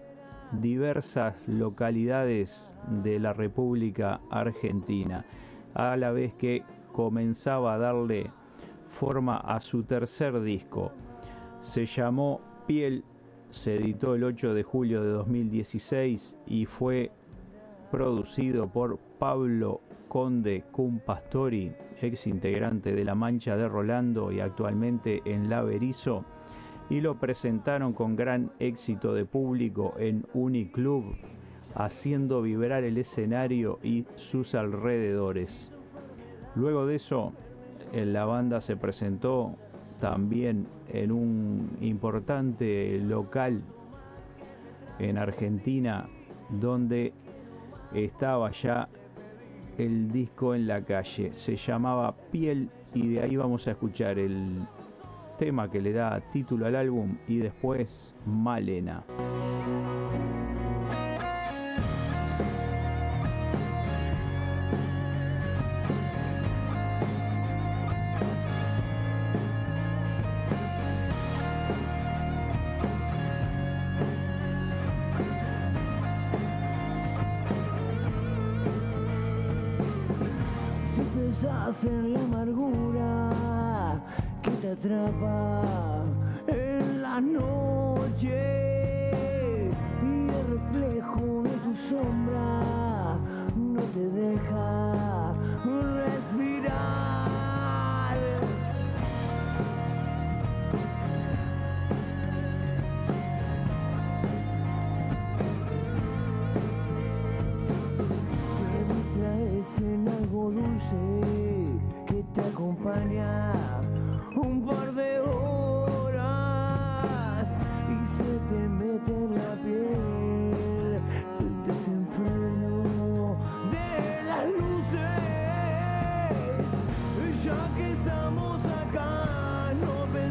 diversas 0.52 1.36
localidades 1.46 2.74
de 3.02 3.20
la 3.20 3.34
República 3.34 4.20
Argentina, 4.30 5.24
a 5.74 5.96
la 5.96 6.10
vez 6.10 6.32
que 6.34 6.64
comenzaba 7.00 7.72
a 7.72 7.78
darle 7.78 8.30
forma 8.84 9.38
a 9.38 9.58
su 9.62 9.84
tercer 9.84 10.38
disco. 10.42 10.92
Se 11.62 11.86
llamó 11.86 12.42
Piel, 12.66 13.04
se 13.48 13.76
editó 13.76 14.14
el 14.14 14.22
8 14.22 14.52
de 14.52 14.62
julio 14.62 15.02
de 15.02 15.08
2016 15.08 16.36
y 16.46 16.66
fue 16.66 17.10
producido 17.90 18.68
por 18.68 18.98
Pablo 19.18 19.80
Conde 20.08 20.64
Cum 20.72 20.98
Pastori, 20.98 21.72
ex 22.02 22.26
integrante 22.26 22.94
de 22.94 23.04
La 23.06 23.14
Mancha 23.14 23.56
de 23.56 23.66
Rolando 23.66 24.30
y 24.30 24.40
actualmente 24.40 25.22
en 25.24 25.48
La 25.48 25.62
Berizo, 25.62 26.26
y 26.90 27.00
lo 27.00 27.18
presentaron 27.18 27.94
con 27.94 28.14
gran 28.14 28.52
éxito 28.58 29.14
de 29.14 29.24
público 29.24 29.94
en 29.98 30.26
Uniclub, 30.34 31.16
haciendo 31.74 32.42
vibrar 32.42 32.84
el 32.84 32.98
escenario 32.98 33.78
y 33.82 34.04
sus 34.16 34.54
alrededores. 34.54 35.72
Luego 36.60 36.84
de 36.84 36.96
eso, 36.96 37.32
la 37.94 38.26
banda 38.26 38.60
se 38.60 38.76
presentó 38.76 39.56
también 39.98 40.66
en 40.92 41.10
un 41.10 41.70
importante 41.80 42.98
local 42.98 43.62
en 44.98 45.16
Argentina 45.16 46.06
donde 46.50 47.14
estaba 47.94 48.50
ya 48.50 48.90
el 49.78 50.10
disco 50.10 50.54
en 50.54 50.66
la 50.66 50.84
calle. 50.84 51.32
Se 51.32 51.56
llamaba 51.56 52.14
Piel 52.30 52.68
y 52.92 53.08
de 53.08 53.22
ahí 53.22 53.36
vamos 53.36 53.66
a 53.66 53.70
escuchar 53.70 54.18
el 54.18 54.66
tema 55.38 55.70
que 55.70 55.80
le 55.80 55.92
da 55.94 56.20
título 56.30 56.66
al 56.66 56.76
álbum 56.76 57.16
y 57.26 57.38
después 57.38 58.14
Malena. 58.26 59.02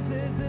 No 0.09 0.48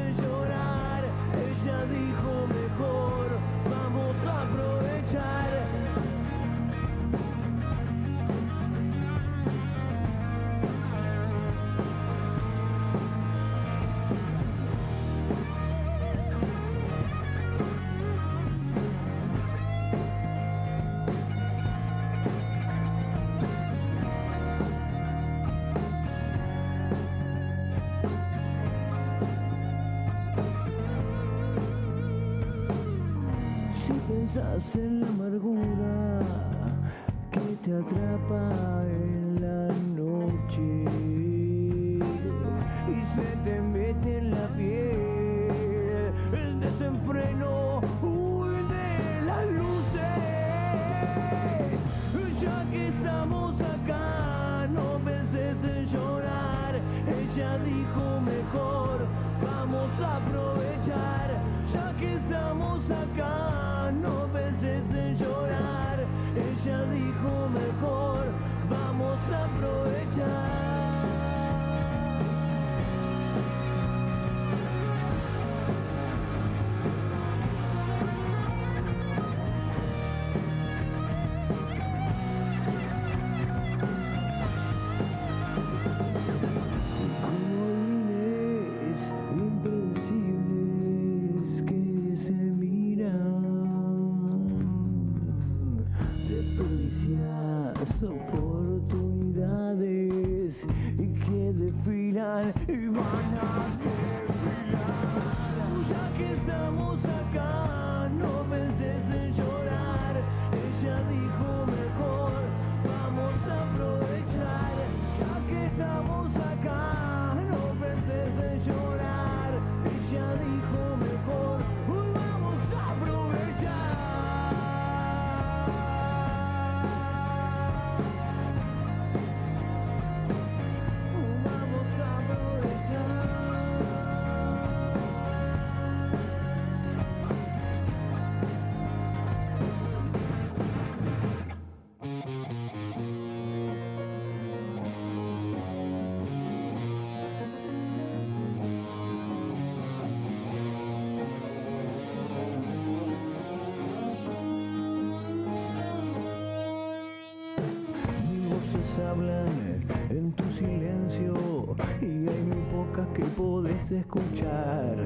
escuchar. 163.99 164.97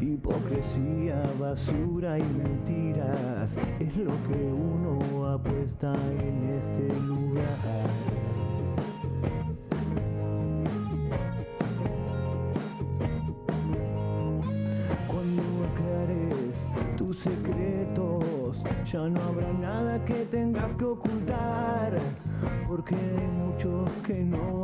Hipocresía, 0.00 1.22
basura 1.38 2.18
y 2.18 2.22
mentiras 2.22 3.56
es 3.80 3.96
lo 3.96 4.12
que 4.28 4.38
uno 4.38 5.28
apuesta 5.28 5.92
en 6.20 6.58
este 6.58 6.88
lugar. 7.00 7.44
Cuando 15.06 15.42
aclares 15.72 16.68
tus 16.96 17.18
secretos, 17.18 18.62
ya 18.84 19.08
no 19.08 19.20
habrá 19.22 19.52
nada 19.54 20.04
que 20.04 20.24
tengas 20.26 20.76
que 20.76 20.84
ocultar, 20.84 21.92
porque 22.68 22.94
hay 22.94 23.26
muchos 23.26 23.90
que 24.06 24.22
no 24.22 24.63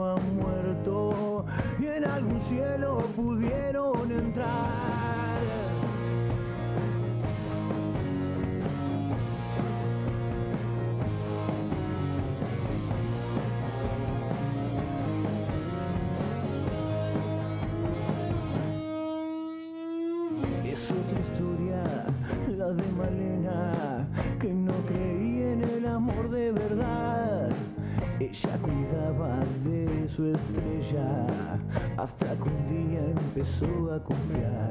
confiar. 34.02 34.70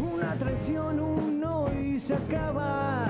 Una 0.00 0.34
traición, 0.34 1.00
uno 1.00 1.66
y 1.72 1.98
se 1.98 2.14
acaba. 2.14 3.06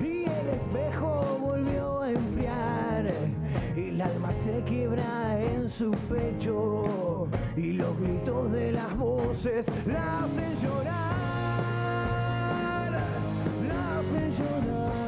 Y 0.00 0.24
el 0.24 0.48
espejo 0.48 1.38
volvió 1.40 2.02
a 2.02 2.10
enfriar. 2.10 3.12
El 3.76 4.00
alma 4.00 4.30
se 4.32 4.62
quiebra 4.64 5.40
en 5.40 5.68
su 5.68 5.90
pecho. 5.90 7.28
Y 7.56 7.72
los 7.74 7.98
gritos 8.00 8.52
de 8.52 8.72
las 8.72 8.96
voces 8.96 9.66
la 9.86 10.24
hacen 10.24 10.56
llorar. 10.56 10.92
La 13.68 13.98
hacen 13.98 14.30
llorar. 14.38 14.99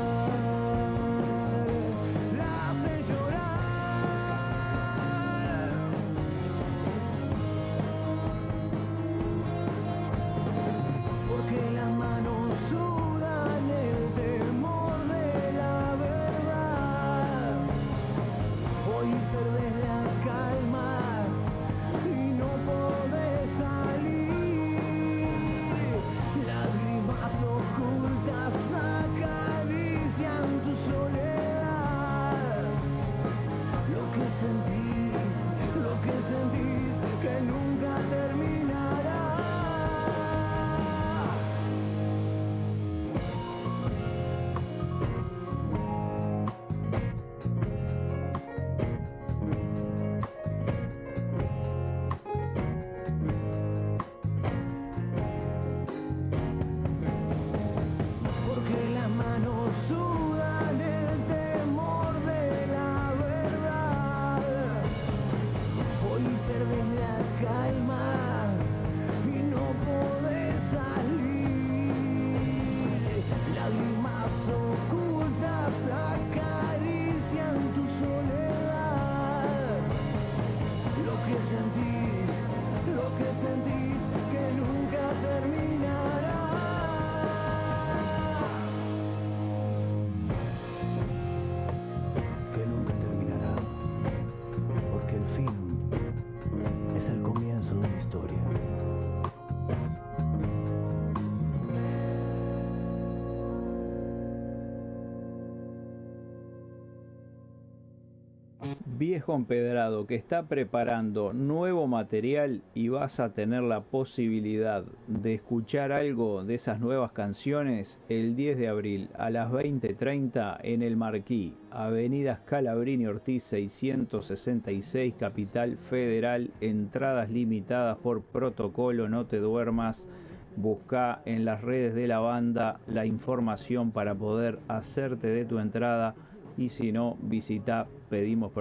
Viejo 108.98 109.34
empedrado 109.34 110.06
que 110.06 110.16
está 110.16 110.48
preparando 110.48 111.32
nuevo 111.32 111.86
material 111.86 112.60
y 112.74 112.88
vas 112.88 113.20
a 113.20 113.32
tener 113.32 113.62
la 113.62 113.80
posibilidad 113.80 114.84
de 115.06 115.32
escuchar 115.32 115.92
algo 115.92 116.44
de 116.44 116.56
esas 116.56 116.78
nuevas 116.78 117.12
canciones 117.12 117.98
el 118.10 118.36
10 118.36 118.58
de 118.58 118.68
abril 118.68 119.08
a 119.16 119.30
las 119.30 119.50
20:30 119.50 120.58
en 120.62 120.82
el 120.82 120.98
Marquí, 120.98 121.54
Avenida 121.70 122.40
Scalabrini 122.44 123.06
Ortiz 123.06 123.44
666, 123.44 125.14
Capital 125.18 125.78
Federal, 125.78 126.50
entradas 126.60 127.30
limitadas 127.30 127.96
por 127.96 128.20
protocolo, 128.20 129.08
no 129.08 129.24
te 129.24 129.38
duermas. 129.38 130.06
Busca 130.54 131.22
en 131.24 131.46
las 131.46 131.62
redes 131.62 131.94
de 131.94 132.06
la 132.06 132.18
banda 132.18 132.78
la 132.86 133.06
información 133.06 133.90
para 133.90 134.14
poder 134.14 134.58
hacerte 134.68 135.28
de 135.28 135.46
tu 135.46 135.58
entrada 135.58 136.14
y 136.56 136.68
si 136.68 136.92
no, 136.92 137.16
visita 137.22 137.86
pedimos 138.08 138.52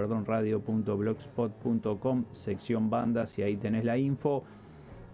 sección 2.32 2.90
bandas 2.90 3.38
y 3.38 3.42
ahí 3.42 3.56
tenés 3.56 3.84
la 3.84 3.98
info. 3.98 4.44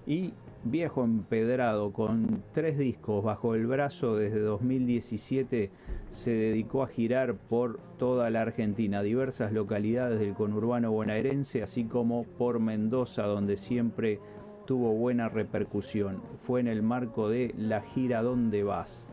Y 0.07 0.33
viejo 0.65 1.05
empedrado 1.05 1.93
con 1.93 2.43
tres 2.53 2.79
discos 2.79 3.25
bajo 3.25 3.55
el 3.55 3.67
brazo 3.67 4.17
desde 4.17 4.41
2017 4.41 5.71
se 6.11 6.31
dedicó 6.31 6.83
a 6.83 6.89
girar 6.89 7.35
por 7.35 7.79
toda 7.99 8.31
la 8.31 8.43
Argentina, 8.43 9.03
diversas 9.03 9.53
localidades 9.53 10.21
del 10.21 10.35
conurbano 10.35 10.91
bonaerense, 10.91 11.63
así 11.63 11.85
como 11.85 12.25
por 12.25 12.61
Mendoza, 12.61 13.25
donde 13.25 13.57
siempre 13.57 14.19
tuvo 14.67 14.93
buena 14.93 15.29
repercusión. 15.29 16.21
Fue 16.45 16.61
en 16.61 16.69
el 16.69 16.83
marco 16.83 17.29
de 17.29 17.55
la 17.57 17.83
gira 17.83 18.23
Donde 18.23 18.63
vas. 18.63 19.07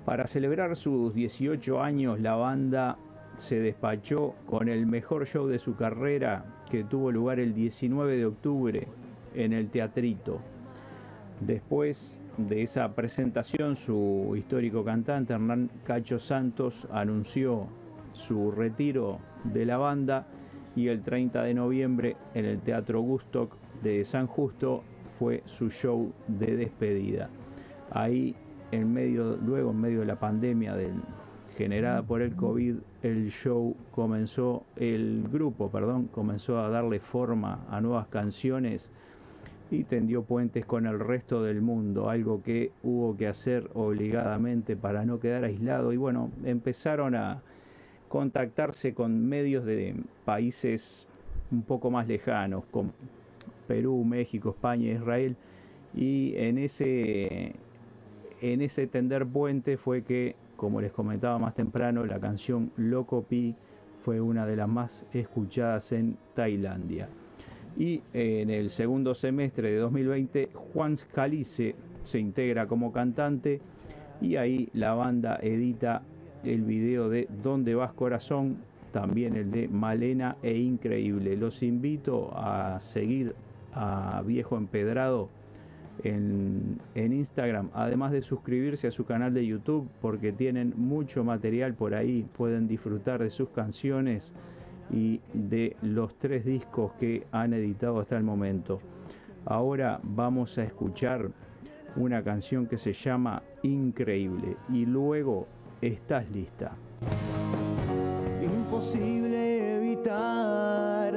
Para 0.05 0.27
celebrar 0.27 0.75
sus 0.75 1.13
18 1.13 1.81
años, 1.81 2.19
la 2.19 2.35
banda 2.35 2.97
se 3.37 3.59
despachó 3.59 4.35
con 4.45 4.67
el 4.67 4.85
mejor 4.85 5.25
show 5.25 5.47
de 5.47 5.59
su 5.59 5.75
carrera 5.75 6.45
que 6.69 6.83
tuvo 6.83 7.11
lugar 7.11 7.39
el 7.39 7.53
19 7.53 8.17
de 8.17 8.25
octubre 8.25 8.87
en 9.35 9.53
el 9.53 9.69
Teatrito. 9.69 10.39
Después 11.39 12.17
de 12.37 12.63
esa 12.63 12.93
presentación, 12.93 13.75
su 13.75 14.33
histórico 14.37 14.83
cantante 14.83 15.33
Hernán 15.33 15.69
Cacho 15.83 16.19
Santos 16.19 16.87
anunció 16.91 17.67
su 18.13 18.51
retiro 18.51 19.19
de 19.43 19.65
la 19.65 19.77
banda 19.77 20.27
y 20.75 20.87
el 20.87 21.01
30 21.01 21.43
de 21.43 21.53
noviembre 21.53 22.15
en 22.33 22.45
el 22.45 22.59
Teatro 22.59 23.01
Gustock 23.01 23.55
de 23.83 24.05
San 24.05 24.27
Justo 24.27 24.83
fue 25.17 25.43
su 25.45 25.69
show 25.69 26.13
de 26.27 26.55
despedida. 26.55 27.29
Ahí 27.91 28.35
en 28.71 28.93
medio, 28.93 29.37
luego 29.37 29.71
en 29.71 29.81
medio 29.81 29.99
de 29.99 30.05
la 30.05 30.19
pandemia 30.19 30.75
generada 31.57 32.03
por 32.03 32.21
el 32.21 32.35
COVID, 32.35 32.75
el 33.03 33.29
show 33.29 33.75
comenzó, 33.91 34.63
el 34.77 35.27
grupo, 35.31 35.69
perdón, 35.69 36.07
comenzó 36.07 36.59
a 36.59 36.69
darle 36.69 36.99
forma 36.99 37.65
a 37.69 37.81
nuevas 37.81 38.07
canciones 38.07 38.91
y 39.71 39.85
tendió 39.85 40.23
puentes 40.23 40.65
con 40.65 40.85
el 40.85 40.99
resto 40.99 41.41
del 41.41 41.61
mundo, 41.61 42.09
algo 42.09 42.43
que 42.43 42.71
hubo 42.83 43.15
que 43.15 43.27
hacer 43.27 43.69
obligadamente 43.73 44.75
para 44.75 45.05
no 45.05 45.19
quedar 45.19 45.45
aislado 45.45 45.93
y 45.93 45.97
bueno, 45.97 46.29
empezaron 46.43 47.15
a 47.15 47.41
contactarse 48.09 48.93
con 48.93 49.25
medios 49.25 49.63
de 49.65 49.95
países 50.25 51.07
un 51.51 51.63
poco 51.63 51.89
más 51.89 52.05
lejanos, 52.07 52.65
con 52.69 52.91
Perú, 53.67 54.03
México, 54.03 54.49
España, 54.49 54.91
Israel 54.91 55.37
y 55.95 56.33
en 56.35 56.57
ese 56.57 57.55
en 58.41 58.61
ese 58.61 58.87
tender 58.87 59.25
puente 59.25 59.77
fue 59.77 60.03
que, 60.03 60.35
como 60.57 60.81
les 60.81 60.91
comentaba 60.91 61.37
más 61.37 61.53
temprano, 61.53 62.05
la 62.05 62.19
canción 62.19 62.71
Loco 62.75 63.23
Pi 63.23 63.55
fue 64.03 64.19
una 64.19 64.45
de 64.47 64.55
las 64.55 64.67
más 64.67 65.05
escuchadas 65.13 65.91
en 65.91 66.17
Tailandia. 66.33 67.07
Y 67.77 68.01
en 68.13 68.49
el 68.49 68.69
segundo 68.69 69.15
semestre 69.15 69.71
de 69.71 69.77
2020, 69.77 70.49
Juan 70.73 70.97
Calice 71.13 71.75
se 72.01 72.19
integra 72.19 72.67
como 72.67 72.91
cantante 72.91 73.61
y 74.19 74.35
ahí 74.35 74.69
la 74.73 74.93
banda 74.93 75.39
edita 75.41 76.03
el 76.43 76.63
video 76.63 77.09
de 77.09 77.27
¿Dónde 77.43 77.75
vas 77.75 77.93
corazón? 77.93 78.57
También 78.91 79.35
el 79.35 79.51
de 79.51 79.67
Malena 79.67 80.37
e 80.43 80.57
Increíble. 80.57 81.37
Los 81.37 81.63
invito 81.63 82.31
a 82.35 82.79
seguir 82.81 83.35
a 83.73 84.21
Viejo 84.25 84.57
Empedrado 84.57 85.29
en, 86.03 86.79
Instagram, 86.95 87.69
además 87.73 88.11
de 88.11 88.21
suscribirse 88.21 88.87
a 88.87 88.91
su 88.91 89.05
canal 89.05 89.33
de 89.33 89.45
YouTube 89.45 89.87
porque 90.01 90.31
tienen 90.31 90.73
mucho 90.75 91.23
material 91.23 91.73
por 91.73 91.93
ahí, 91.93 92.25
pueden 92.37 92.67
disfrutar 92.67 93.21
de 93.21 93.29
sus 93.29 93.49
canciones 93.49 94.33
y 94.91 95.21
de 95.33 95.75
los 95.81 96.15
tres 96.15 96.45
discos 96.45 96.93
que 96.99 97.25
han 97.31 97.53
editado 97.53 97.99
hasta 97.99 98.17
el 98.17 98.23
momento. 98.23 98.79
Ahora 99.45 99.99
vamos 100.03 100.57
a 100.57 100.63
escuchar 100.63 101.29
una 101.95 102.23
canción 102.23 102.67
que 102.67 102.77
se 102.77 102.93
llama 102.93 103.41
Increíble 103.63 104.57
y 104.69 104.85
luego 104.85 105.47
estás 105.81 106.29
lista. 106.31 106.71
Imposible 108.41 109.77
evitar 109.77 111.13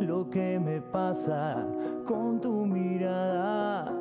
lo 0.00 0.30
que 0.30 0.58
me 0.58 0.80
pasa 0.80 1.66
con 2.06 2.40
tu 2.40 2.64
mirada. 2.64 3.92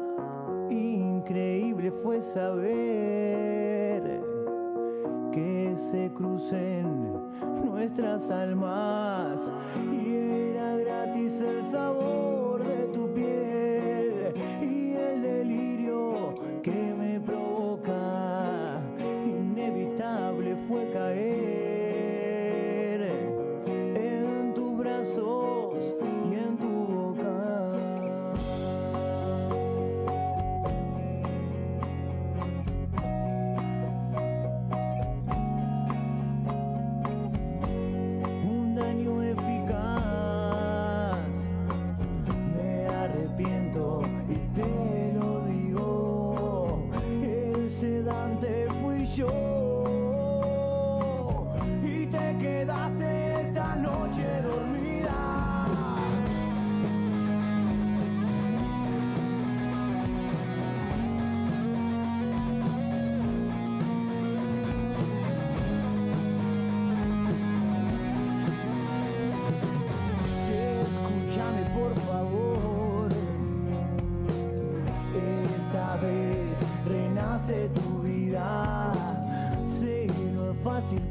Increíble 0.69 1.91
fue 1.91 2.21
saber 2.21 2.69
que 5.31 5.73
se 5.75 6.11
crucen 6.13 7.18
nuestras 7.79 8.29
almas. 8.29 9.39
Y 9.77 10.13
era 10.51 10.75
gratis 10.75 11.41
el 11.41 11.63
sabor 11.71 12.38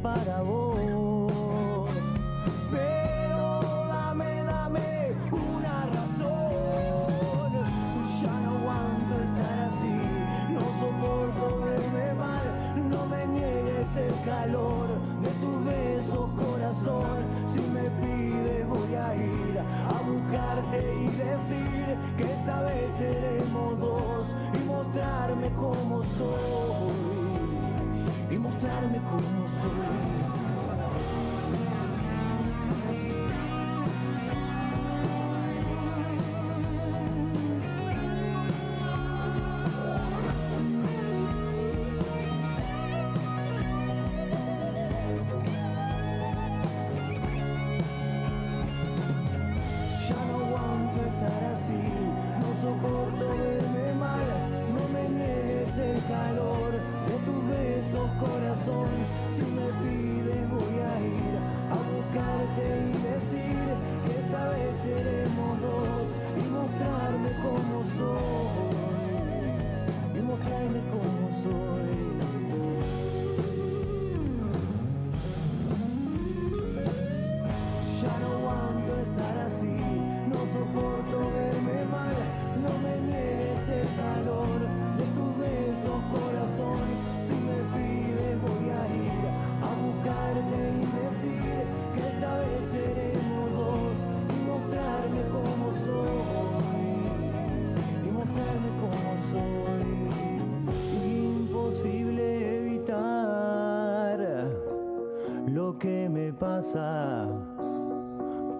para 0.02 0.42
vos. 0.42 1.30
Pero 2.70 3.60
dame, 3.88 4.44
dame 4.44 5.12
una 5.32 5.86
razón. 5.86 7.52
Ya 8.22 8.40
no 8.40 8.50
aguanto 8.58 9.14
estar 9.28 9.58
así, 9.68 9.96
no 10.54 10.60
soporto 10.80 11.60
verme 11.64 12.14
mal. 12.14 12.46
No 12.90 13.06
me 13.06 13.26
niegues 13.26 13.96
el 13.96 14.24
calor 14.24 14.88
de 15.22 15.30
tus 15.40 15.64
besos, 15.64 16.30
corazón. 16.36 17.18
Si 17.52 17.60
me 17.60 17.90
pides, 18.00 18.68
voy 18.68 18.94
a 18.94 19.14
ir 19.16 19.58
a 19.58 20.02
buscarte 20.02 20.78
y 20.78 21.06
decir 21.06 21.96
que 22.16 22.24
esta 22.24 22.62
vez 22.62 22.92
seremos 22.98 23.78
dos 23.80 24.07
mostrarme 24.88 25.50
como 25.50 26.02
soy 26.02 26.92
y 28.30 28.38
mostrarme 28.38 28.98
como 29.02 29.48
soy. 29.48 30.17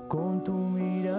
con 0.06 0.44
tu 0.44 0.52
mirada. 0.52 1.18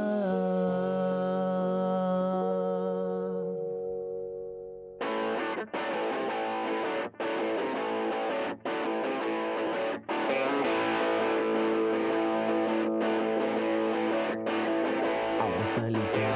Aún 15.41 15.59
está 15.67 15.89
lista 15.89 16.29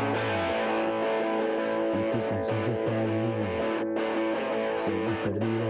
y 1.87 2.01
tu 2.11 2.19
conciencia 2.29 2.73
está 2.73 2.93
ahí, 2.99 3.31
seguir 4.83 5.15
perdida. 5.23 5.62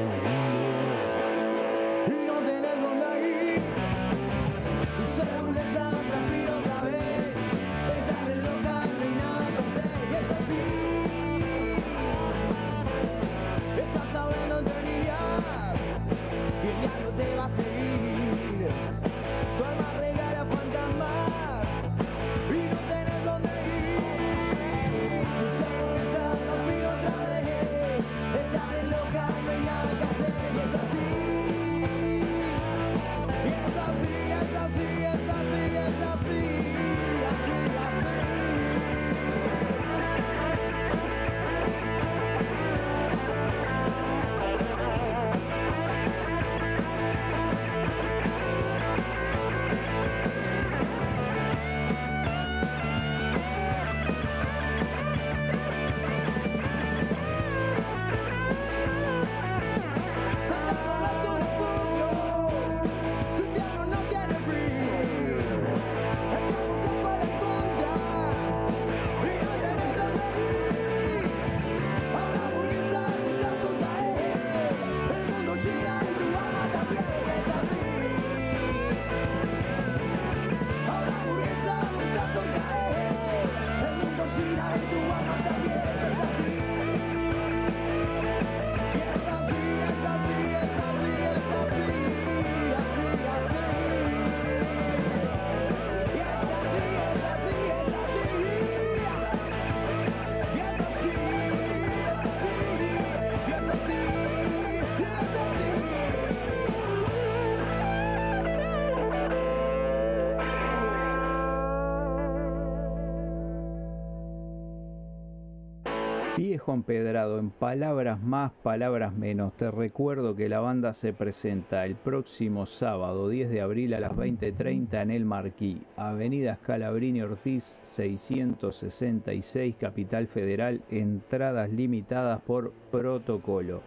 viejo 116.54 116.72
empedrado, 116.72 117.40
en 117.40 117.50
palabras 117.50 118.22
más, 118.22 118.52
palabras 118.62 119.12
menos, 119.16 119.54
te 119.54 119.72
recuerdo 119.72 120.36
que 120.36 120.50
la 120.50 120.60
banda 120.60 120.94
se 120.94 121.12
presenta 121.12 121.84
el 121.84 121.96
próximo 121.96 122.68
sábado 122.68 123.28
10 123.28 123.50
de 123.50 123.62
abril 123.62 123.96
a 123.96 124.00
las 124.00 124.12
20.30 124.12 125.02
en 125.02 125.10
El 125.10 125.26
Marquí, 125.26 125.82
Avenida 125.98 126.58
Scalabrini 126.58 127.24
Ortiz 127.24 127.80
666, 127.82 129.78
Capital 129.80 130.28
Federal, 130.28 130.84
entradas 130.92 131.72
limitadas 131.72 132.40
por 132.42 132.72
protocolo. 132.92 133.82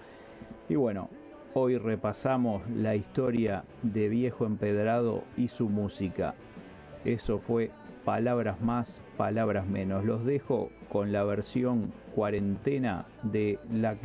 Y 0.68 0.74
bueno, 0.74 1.08
hoy 1.54 1.78
repasamos 1.78 2.68
la 2.68 2.96
historia 2.96 3.62
de 3.84 4.08
Viejo 4.08 4.44
Empedrado 4.44 5.22
y 5.36 5.46
su 5.46 5.68
música. 5.68 6.34
Eso 7.04 7.38
fue 7.38 7.70
palabras 8.06 8.60
más, 8.62 9.02
palabras 9.16 9.66
menos. 9.66 10.04
Los 10.04 10.24
dejo 10.24 10.70
con 10.88 11.12
la 11.12 11.24
versión 11.24 11.92
cuarentena 12.14 13.04
de 13.24 13.58
la, 13.70 13.96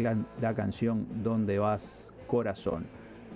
la 0.42 0.54
canción 0.56 1.08
Donde 1.24 1.60
vas, 1.60 2.12
corazón. 2.26 2.88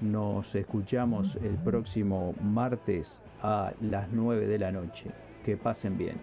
Nos 0.01 0.55
escuchamos 0.55 1.35
el 1.37 1.55
próximo 1.57 2.33
martes 2.41 3.21
a 3.43 3.73
las 3.79 4.09
9 4.11 4.47
de 4.47 4.57
la 4.57 4.71
noche. 4.71 5.11
Que 5.45 5.55
pasen 5.55 5.97
bien. 5.99 6.15